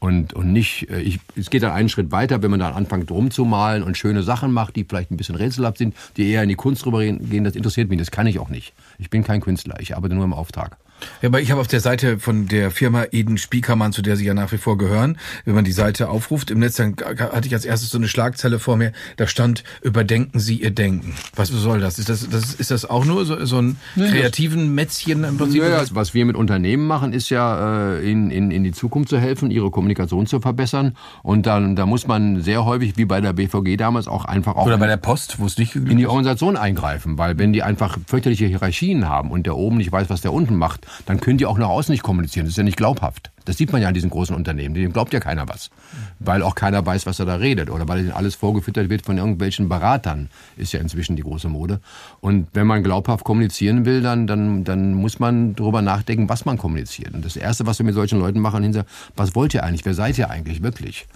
[0.00, 3.10] Und, und nicht, äh, ich, es geht dann einen Schritt weiter, wenn man dann anfängt
[3.10, 6.54] rumzumalen und schöne Sachen macht, die vielleicht ein bisschen rätselhaft sind, die eher in die
[6.54, 7.98] Kunst rübergehen, das interessiert mich.
[7.98, 8.72] Das kann ich auch nicht.
[8.98, 9.78] Ich bin kein Künstler.
[9.80, 10.78] Ich arbeite nur im Auftrag.
[11.22, 14.24] Ja, aber ich habe auf der Seite von der Firma Eden Spiekermann, zu der Sie
[14.24, 17.54] ja nach wie vor gehören, wenn man die Seite aufruft im Netz, dann hatte ich
[17.54, 21.14] als erstes so eine Schlagzeile vor mir, da stand, überdenken Sie Ihr Denken.
[21.34, 21.98] Was soll das?
[21.98, 25.62] Ist das, das, ist das auch nur so, so ein kreativen Mätzchen im Prinzip?
[25.62, 29.18] Ja, was wir mit Unternehmen machen, ist ja, äh, in, in, in die Zukunft zu
[29.18, 30.96] helfen, ihre Kommunikation zu verbessern.
[31.22, 34.66] Und dann, da muss man sehr häufig, wie bei der BVG damals, auch einfach auch...
[34.66, 37.98] Oder bei der Post, wo es nicht In die Organisation eingreifen, weil wenn die einfach
[38.06, 41.46] fürchterliche Hierarchien haben und der oben nicht weiß, was der unten macht, dann können die
[41.46, 42.46] auch nach außen nicht kommunizieren.
[42.46, 43.30] Das ist ja nicht glaubhaft.
[43.44, 44.74] Das sieht man ja an diesen großen Unternehmen.
[44.74, 45.70] Dem glaubt ja keiner was.
[46.18, 47.70] Weil auch keiner weiß, was er da redet.
[47.70, 50.28] Oder weil ihnen alles vorgefüttert wird von irgendwelchen Beratern.
[50.56, 51.80] Ist ja inzwischen die große Mode.
[52.20, 56.58] Und wenn man glaubhaft kommunizieren will, dann, dann, dann muss man darüber nachdenken, was man
[56.58, 57.14] kommuniziert.
[57.14, 58.84] Und das Erste, was wir mit solchen Leuten machen, hinter,
[59.16, 59.84] was wollt ihr eigentlich?
[59.84, 61.06] Wer seid ihr eigentlich wirklich?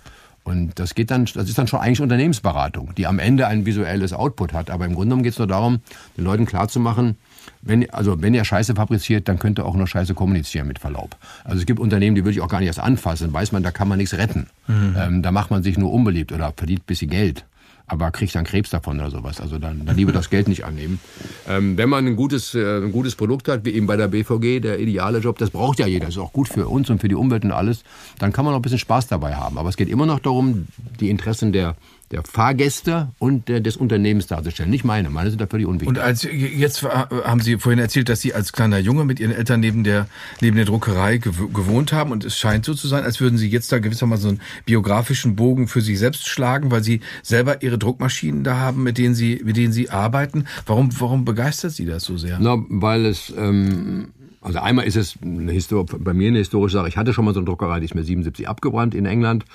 [0.44, 4.12] Und das geht dann, das ist dann schon eigentlich Unternehmensberatung, die am Ende ein visuelles
[4.12, 4.70] Output hat.
[4.70, 5.80] Aber im Grunde genommen geht es nur darum,
[6.18, 7.16] den Leuten klarzumachen,
[7.62, 11.16] wenn, also wenn ihr Scheiße fabriziert, dann könnt ihr auch nur Scheiße kommunizieren, mit Verlaub.
[11.44, 13.32] Also es gibt Unternehmen, die würde ich auch gar nicht erst anfassen.
[13.32, 14.46] Weiß man, da kann man nichts retten.
[14.66, 14.96] Mhm.
[14.98, 17.44] Ähm, da macht man sich nur unbeliebt oder verdient ein bisschen Geld
[17.86, 19.40] aber kriegt dann Krebs davon oder sowas.
[19.40, 21.00] Also dann, dann lieber das Geld nicht annehmen.
[21.46, 24.60] Ähm, wenn man ein gutes, äh, ein gutes Produkt hat, wie eben bei der BVG,
[24.60, 27.08] der ideale Job, das braucht ja jeder, das ist auch gut für uns und für
[27.08, 27.84] die Umwelt und alles,
[28.18, 29.58] dann kann man auch ein bisschen Spaß dabei haben.
[29.58, 30.66] Aber es geht immer noch darum,
[30.98, 31.76] die Interessen der
[32.14, 34.70] der Fahrgäste und der, des Unternehmens darzustellen.
[34.70, 35.88] Nicht meine, meine sind dafür die unwichtig.
[35.88, 39.60] Und als jetzt haben Sie vorhin erzählt, dass Sie als kleiner Junge mit Ihren Eltern
[39.60, 40.06] neben der
[40.40, 43.72] neben der Druckerei gewohnt haben und es scheint so zu sein, als würden Sie jetzt
[43.72, 48.44] da gewissermaßen so einen biografischen Bogen für sich selbst schlagen, weil Sie selber Ihre Druckmaschinen
[48.44, 50.46] da haben, mit denen Sie mit denen Sie arbeiten.
[50.66, 52.38] Warum warum begeistert Sie das so sehr?
[52.40, 56.88] Na, weil es ähm, Also einmal ist es eine Histor bei mir eine historische Sache.
[56.88, 59.46] Ich hatte schon mal so eine Druckerei, die ist mir 77 abgebrannt in England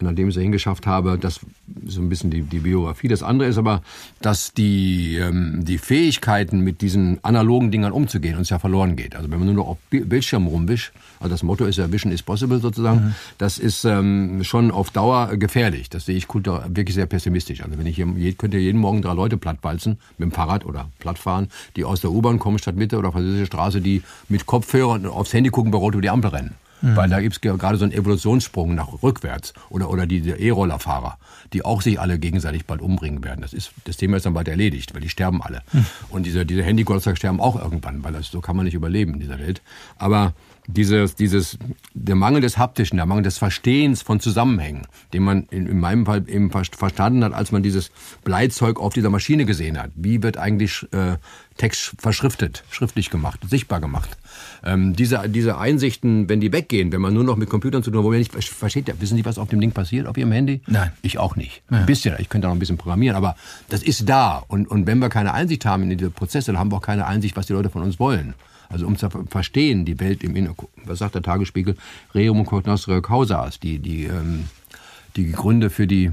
[0.00, 1.40] nachdem ich es hingeschafft habe, das
[1.84, 3.08] ist so ein bisschen die, die Biografie.
[3.08, 3.82] Das andere ist aber,
[4.20, 9.16] dass die, ähm, die Fähigkeiten, mit diesen analogen Dingern umzugehen, uns ja verloren geht.
[9.16, 12.22] Also wenn man nur noch auf Bildschirm rumwischt, also das Motto ist ja Vision is
[12.22, 13.14] possible sozusagen, mhm.
[13.38, 15.88] das ist ähm, schon auf Dauer gefährlich.
[15.90, 17.62] Das sehe ich wirklich sehr pessimistisch.
[17.62, 20.90] Also wenn ich hier, könnt ihr jeden Morgen drei Leute plattwalzen, mit dem Fahrrad oder
[20.98, 25.32] plattfahren, die aus der U-Bahn kommen, statt Mitte oder französische Straße, die mit Kopfhörern aufs
[25.32, 26.54] Handy gucken, bei Rot über die Ampel rennen.
[26.82, 26.96] Mhm.
[26.96, 29.52] Weil da gibt es gerade so einen Evolutionssprung nach rückwärts.
[29.70, 31.18] Oder, oder die E-Rollerfahrer,
[31.52, 33.42] die auch sich alle gegenseitig bald umbringen werden.
[33.42, 35.62] Das, ist, das Thema ist dann bald erledigt, weil die sterben alle.
[35.72, 35.86] Mhm.
[36.10, 39.20] Und diese, diese handy sterben auch irgendwann, weil das, so kann man nicht überleben in
[39.20, 39.62] dieser Welt.
[39.98, 40.34] Aber
[40.68, 41.58] dieses, dieses,
[41.94, 46.04] der Mangel des Haptischen, der Mangel des Verstehens von Zusammenhängen, den man in, in meinem
[46.04, 47.90] Fall eben verstanden hat, als man dieses
[48.22, 49.90] Bleizeug auf dieser Maschine gesehen hat.
[49.94, 51.16] Wie wird eigentlich äh,
[51.56, 54.10] Text verschriftet, schriftlich gemacht, sichtbar gemacht?
[54.62, 58.00] Ähm, diese, diese Einsichten, wenn die weggehen, wenn man nur noch mit Computern zu tun
[58.00, 60.60] hat, wo man nicht versteht, wissen Sie, was auf dem Ding passiert, auf Ihrem Handy?
[60.66, 60.92] Nein.
[61.00, 61.62] Ich auch nicht.
[61.70, 61.78] Ja.
[61.78, 63.36] Ein bisschen, ich könnte auch noch ein bisschen programmieren, aber
[63.70, 64.44] das ist da.
[64.48, 67.06] Und, und wenn wir keine Einsicht haben in diese Prozesse, dann haben wir auch keine
[67.06, 68.34] Einsicht, was die Leute von uns wollen.
[68.68, 71.76] Also um zu verstehen, die Welt im Inneren, was sagt der Tagesspiegel,
[72.14, 74.44] Reum cognoscere causas, die, die, ähm,
[75.16, 76.12] die Gründe für die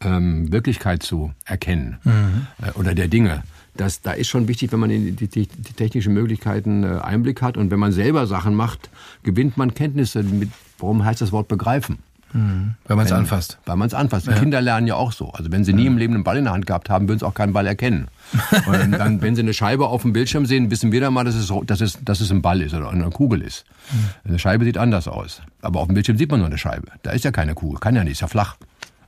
[0.00, 2.46] ähm, Wirklichkeit zu erkennen mhm.
[2.62, 3.44] äh, oder der Dinge.
[3.76, 7.42] Das, da ist schon wichtig, wenn man in die, die, die technischen Möglichkeiten äh, Einblick
[7.42, 8.90] hat und wenn man selber Sachen macht,
[9.22, 10.22] gewinnt man Kenntnisse.
[10.22, 11.98] Mit, warum heißt das Wort begreifen?
[12.32, 12.74] Mhm.
[12.86, 13.58] Weil man es anfasst.
[13.66, 14.26] Weil man es anfasst.
[14.26, 14.34] Ja.
[14.34, 15.30] Kinder lernen ja auch so.
[15.30, 17.26] Also wenn sie nie im Leben einen Ball in der Hand gehabt haben, würden sie
[17.26, 18.08] auch keinen Ball erkennen.
[18.66, 21.34] Und dann, wenn sie eine Scheibe auf dem Bildschirm sehen, wissen wir dann mal, dass
[21.34, 23.64] es, dass es, dass es ein Ball ist oder eine Kugel ist.
[24.24, 25.42] Eine Scheibe sieht anders aus.
[25.62, 26.88] Aber auf dem Bildschirm sieht man nur eine Scheibe.
[27.02, 27.78] Da ist ja keine Kugel.
[27.78, 28.56] Kann ja nicht, ist ja flach.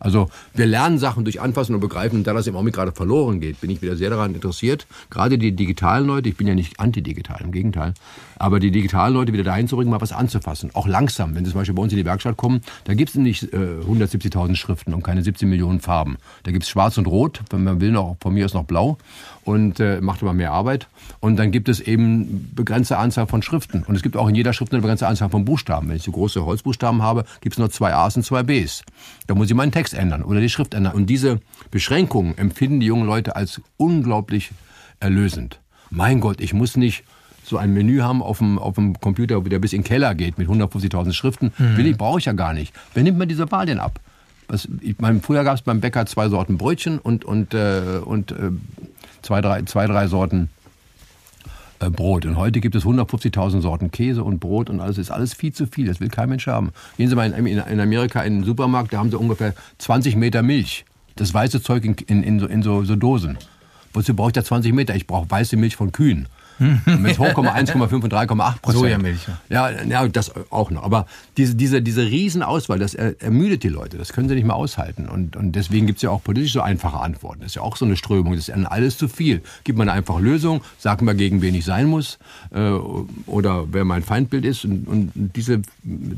[0.01, 2.19] Also wir lernen Sachen durch Anfassen und Begreifen.
[2.19, 5.39] Und da das im Augenblick gerade verloren geht, bin ich wieder sehr daran interessiert, gerade
[5.39, 7.95] die digitalen Leute, ich bin ja nicht antidigital, im Gegenteil,
[8.37, 10.71] aber die digitalen Leute wieder dahin zu bringen, mal was anzufassen.
[10.75, 11.35] Auch langsam.
[11.35, 13.57] Wenn sie zum Beispiel bei uns in die Werkstatt kommen, da gibt es nicht äh,
[13.57, 16.19] 170.000 Schriften und keine 17 Millionen Farben.
[16.45, 18.99] Da gibt es schwarz und rot, wenn man will, noch, von mir ist noch blau
[19.49, 20.89] und äh, macht aber mehr Arbeit.
[21.21, 23.83] Und dann gibt es eben begrenzte Anzahl von Schriften.
[23.83, 25.89] Und es gibt auch in jeder Schrift eine begrenzte Anzahl von Buchstaben.
[25.89, 28.83] Wenn ich so große Holzbuchstaben habe, gibt es nur zwei A's und zwei B's.
[29.27, 30.93] Da muss ich meinen Text ändern oder die Schrift ändern.
[30.93, 31.41] Und diese
[31.71, 34.51] Beschränkungen empfinden die jungen Leute als unglaublich
[35.01, 35.61] erlösend.
[35.89, 37.05] Mein Gott, ich muss nicht
[37.43, 40.37] so ein Menü haben auf dem, auf dem Computer, der bis in den Keller geht
[40.37, 41.53] mit 150.000 Schriften.
[41.57, 41.77] Mhm.
[41.79, 42.75] Will ich, brauche ich ja gar nicht.
[42.93, 43.99] Wer nimmt mir diese Wahl denn ab?
[44.47, 48.33] Was, ich mein, früher gab es beim Bäcker zwei Sorten Brötchen und, und, äh, und
[48.33, 48.51] äh,
[49.29, 50.49] zwei, drei, zwei, drei Sorten
[51.81, 52.25] äh, Brot.
[52.25, 55.67] Und heute gibt es 150.000 Sorten Käse und Brot und alles ist alles viel zu
[55.67, 55.87] viel.
[55.87, 56.71] Das will kein Mensch haben.
[56.97, 60.43] Gehen Sie mal in, in Amerika in den Supermarkt, da haben sie ungefähr 20 Meter
[60.43, 60.87] Milch.
[61.17, 63.37] Das weiße Zeug in, in, in, so, in so, so Dosen.
[63.93, 64.95] Wozu brauche ich da 20 Meter?
[64.97, 66.27] Ich brauche weiße Milch von Kühen.
[66.59, 68.81] Es hochkommt, 1,5 und 3,8 Prozent.
[68.81, 69.27] Sojamilch.
[69.49, 70.83] Ja, ja, das auch noch.
[70.83, 71.07] Aber
[71.37, 73.99] diese, diese, diese Riesenauswahl, das ermüdet die Leute.
[73.99, 75.09] Das können sie nicht mehr aushalten.
[75.09, 77.41] Und, und deswegen gibt es ja auch politisch so einfache Antworten.
[77.41, 78.35] Das ist ja auch so eine Strömung.
[78.35, 79.43] Das ist alles zu viel.
[79.65, 82.19] Gibt man eine einfache Lösung, sagt man, gegen wen ich sein muss
[82.51, 82.71] äh,
[83.27, 84.65] oder wer mein Feindbild ist.
[84.65, 85.63] Und, und diese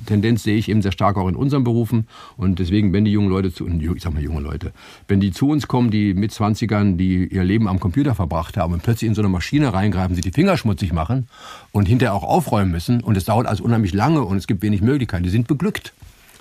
[0.07, 2.07] Tendenz sehe ich eben sehr stark auch in unseren Berufen.
[2.37, 4.73] Und deswegen, wenn die jungen Leute zu, ich sag mal junge Leute,
[5.09, 8.73] wenn die zu uns kommen, die mit 20ern, die ihr Leben am Computer verbracht haben
[8.73, 11.29] und plötzlich in so eine Maschine reingreifen, sie die Finger schmutzig machen
[11.73, 13.03] und hinterher auch aufräumen müssen.
[13.03, 15.25] Und es dauert also unheimlich lange und es gibt wenig Möglichkeiten.
[15.25, 15.93] Die sind beglückt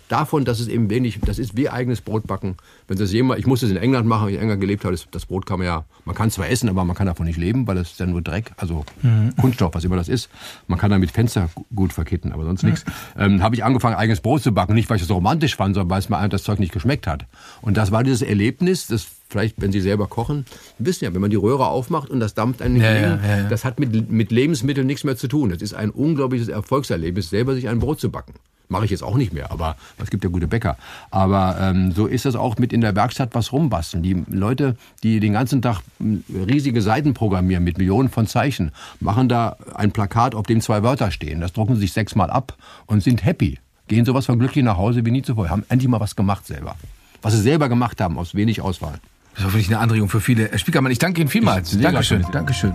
[0.10, 2.56] davon, dass es eben wenig, das ist wie eigenes Brotbacken.
[2.88, 4.94] Wenn das jemand, ich musste es in England machen, wenn ich in England gelebt habe,
[4.94, 7.38] das, das, Brot kann man ja, man kann zwar essen, aber man kann davon nicht
[7.38, 9.36] leben, weil das ist ja nur Dreck, also mhm.
[9.38, 10.30] Kunststoff, was immer das ist.
[10.68, 12.70] Man kann damit Fenster gut verkitten, aber sonst mhm.
[12.72, 12.86] nichts.
[13.18, 15.76] Ähm, habe ich angefangen, eigenes Brot zu backen, nicht weil ich das so romantisch fand,
[15.76, 17.26] sondern weil es mir einfach das Zeug nicht geschmeckt hat.
[17.62, 20.46] Und das war dieses Erlebnis, das vielleicht, wenn Sie selber kochen,
[20.80, 23.64] wissen ja, wenn man die Röhre aufmacht und das dampft einen ja, ja, ja, das
[23.64, 25.52] hat mit, mit Lebensmitteln nichts mehr zu tun.
[25.52, 28.34] Das ist ein unglaubliches Erfolgserlebnis, selber sich ein Brot zu backen.
[28.72, 30.78] Mache ich jetzt auch nicht mehr, aber es gibt ja gute Bäcker.
[31.10, 34.04] Aber ähm, so ist das auch mit in der Werkstatt was rumbasteln.
[34.04, 39.28] Die Leute, die den ganzen Tag hm, riesige Seiten programmieren mit Millionen von Zeichen, machen
[39.28, 41.42] da ein Plakat, auf dem zwei Wörter stehen.
[41.42, 42.56] Das drucken sie sich sechsmal ab
[42.86, 43.58] und sind happy.
[43.88, 45.50] Gehen sowas von glücklich nach Hause wie nie zuvor.
[45.50, 46.76] Haben endlich mal was gemacht selber.
[47.24, 49.00] Was sie selber gemacht haben, aus wenig Auswahl.
[49.32, 50.48] Das ist hoffentlich eine Anregung für viele.
[50.48, 51.76] Herr Spiekermann, ich danke Ihnen vielmals.
[51.76, 52.24] Dankeschön.
[52.32, 52.74] Dankeschön.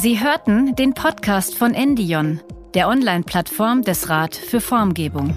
[0.00, 2.40] Sie hörten den Podcast von Endion,
[2.72, 5.36] der Online-Plattform des Rat für Formgebung.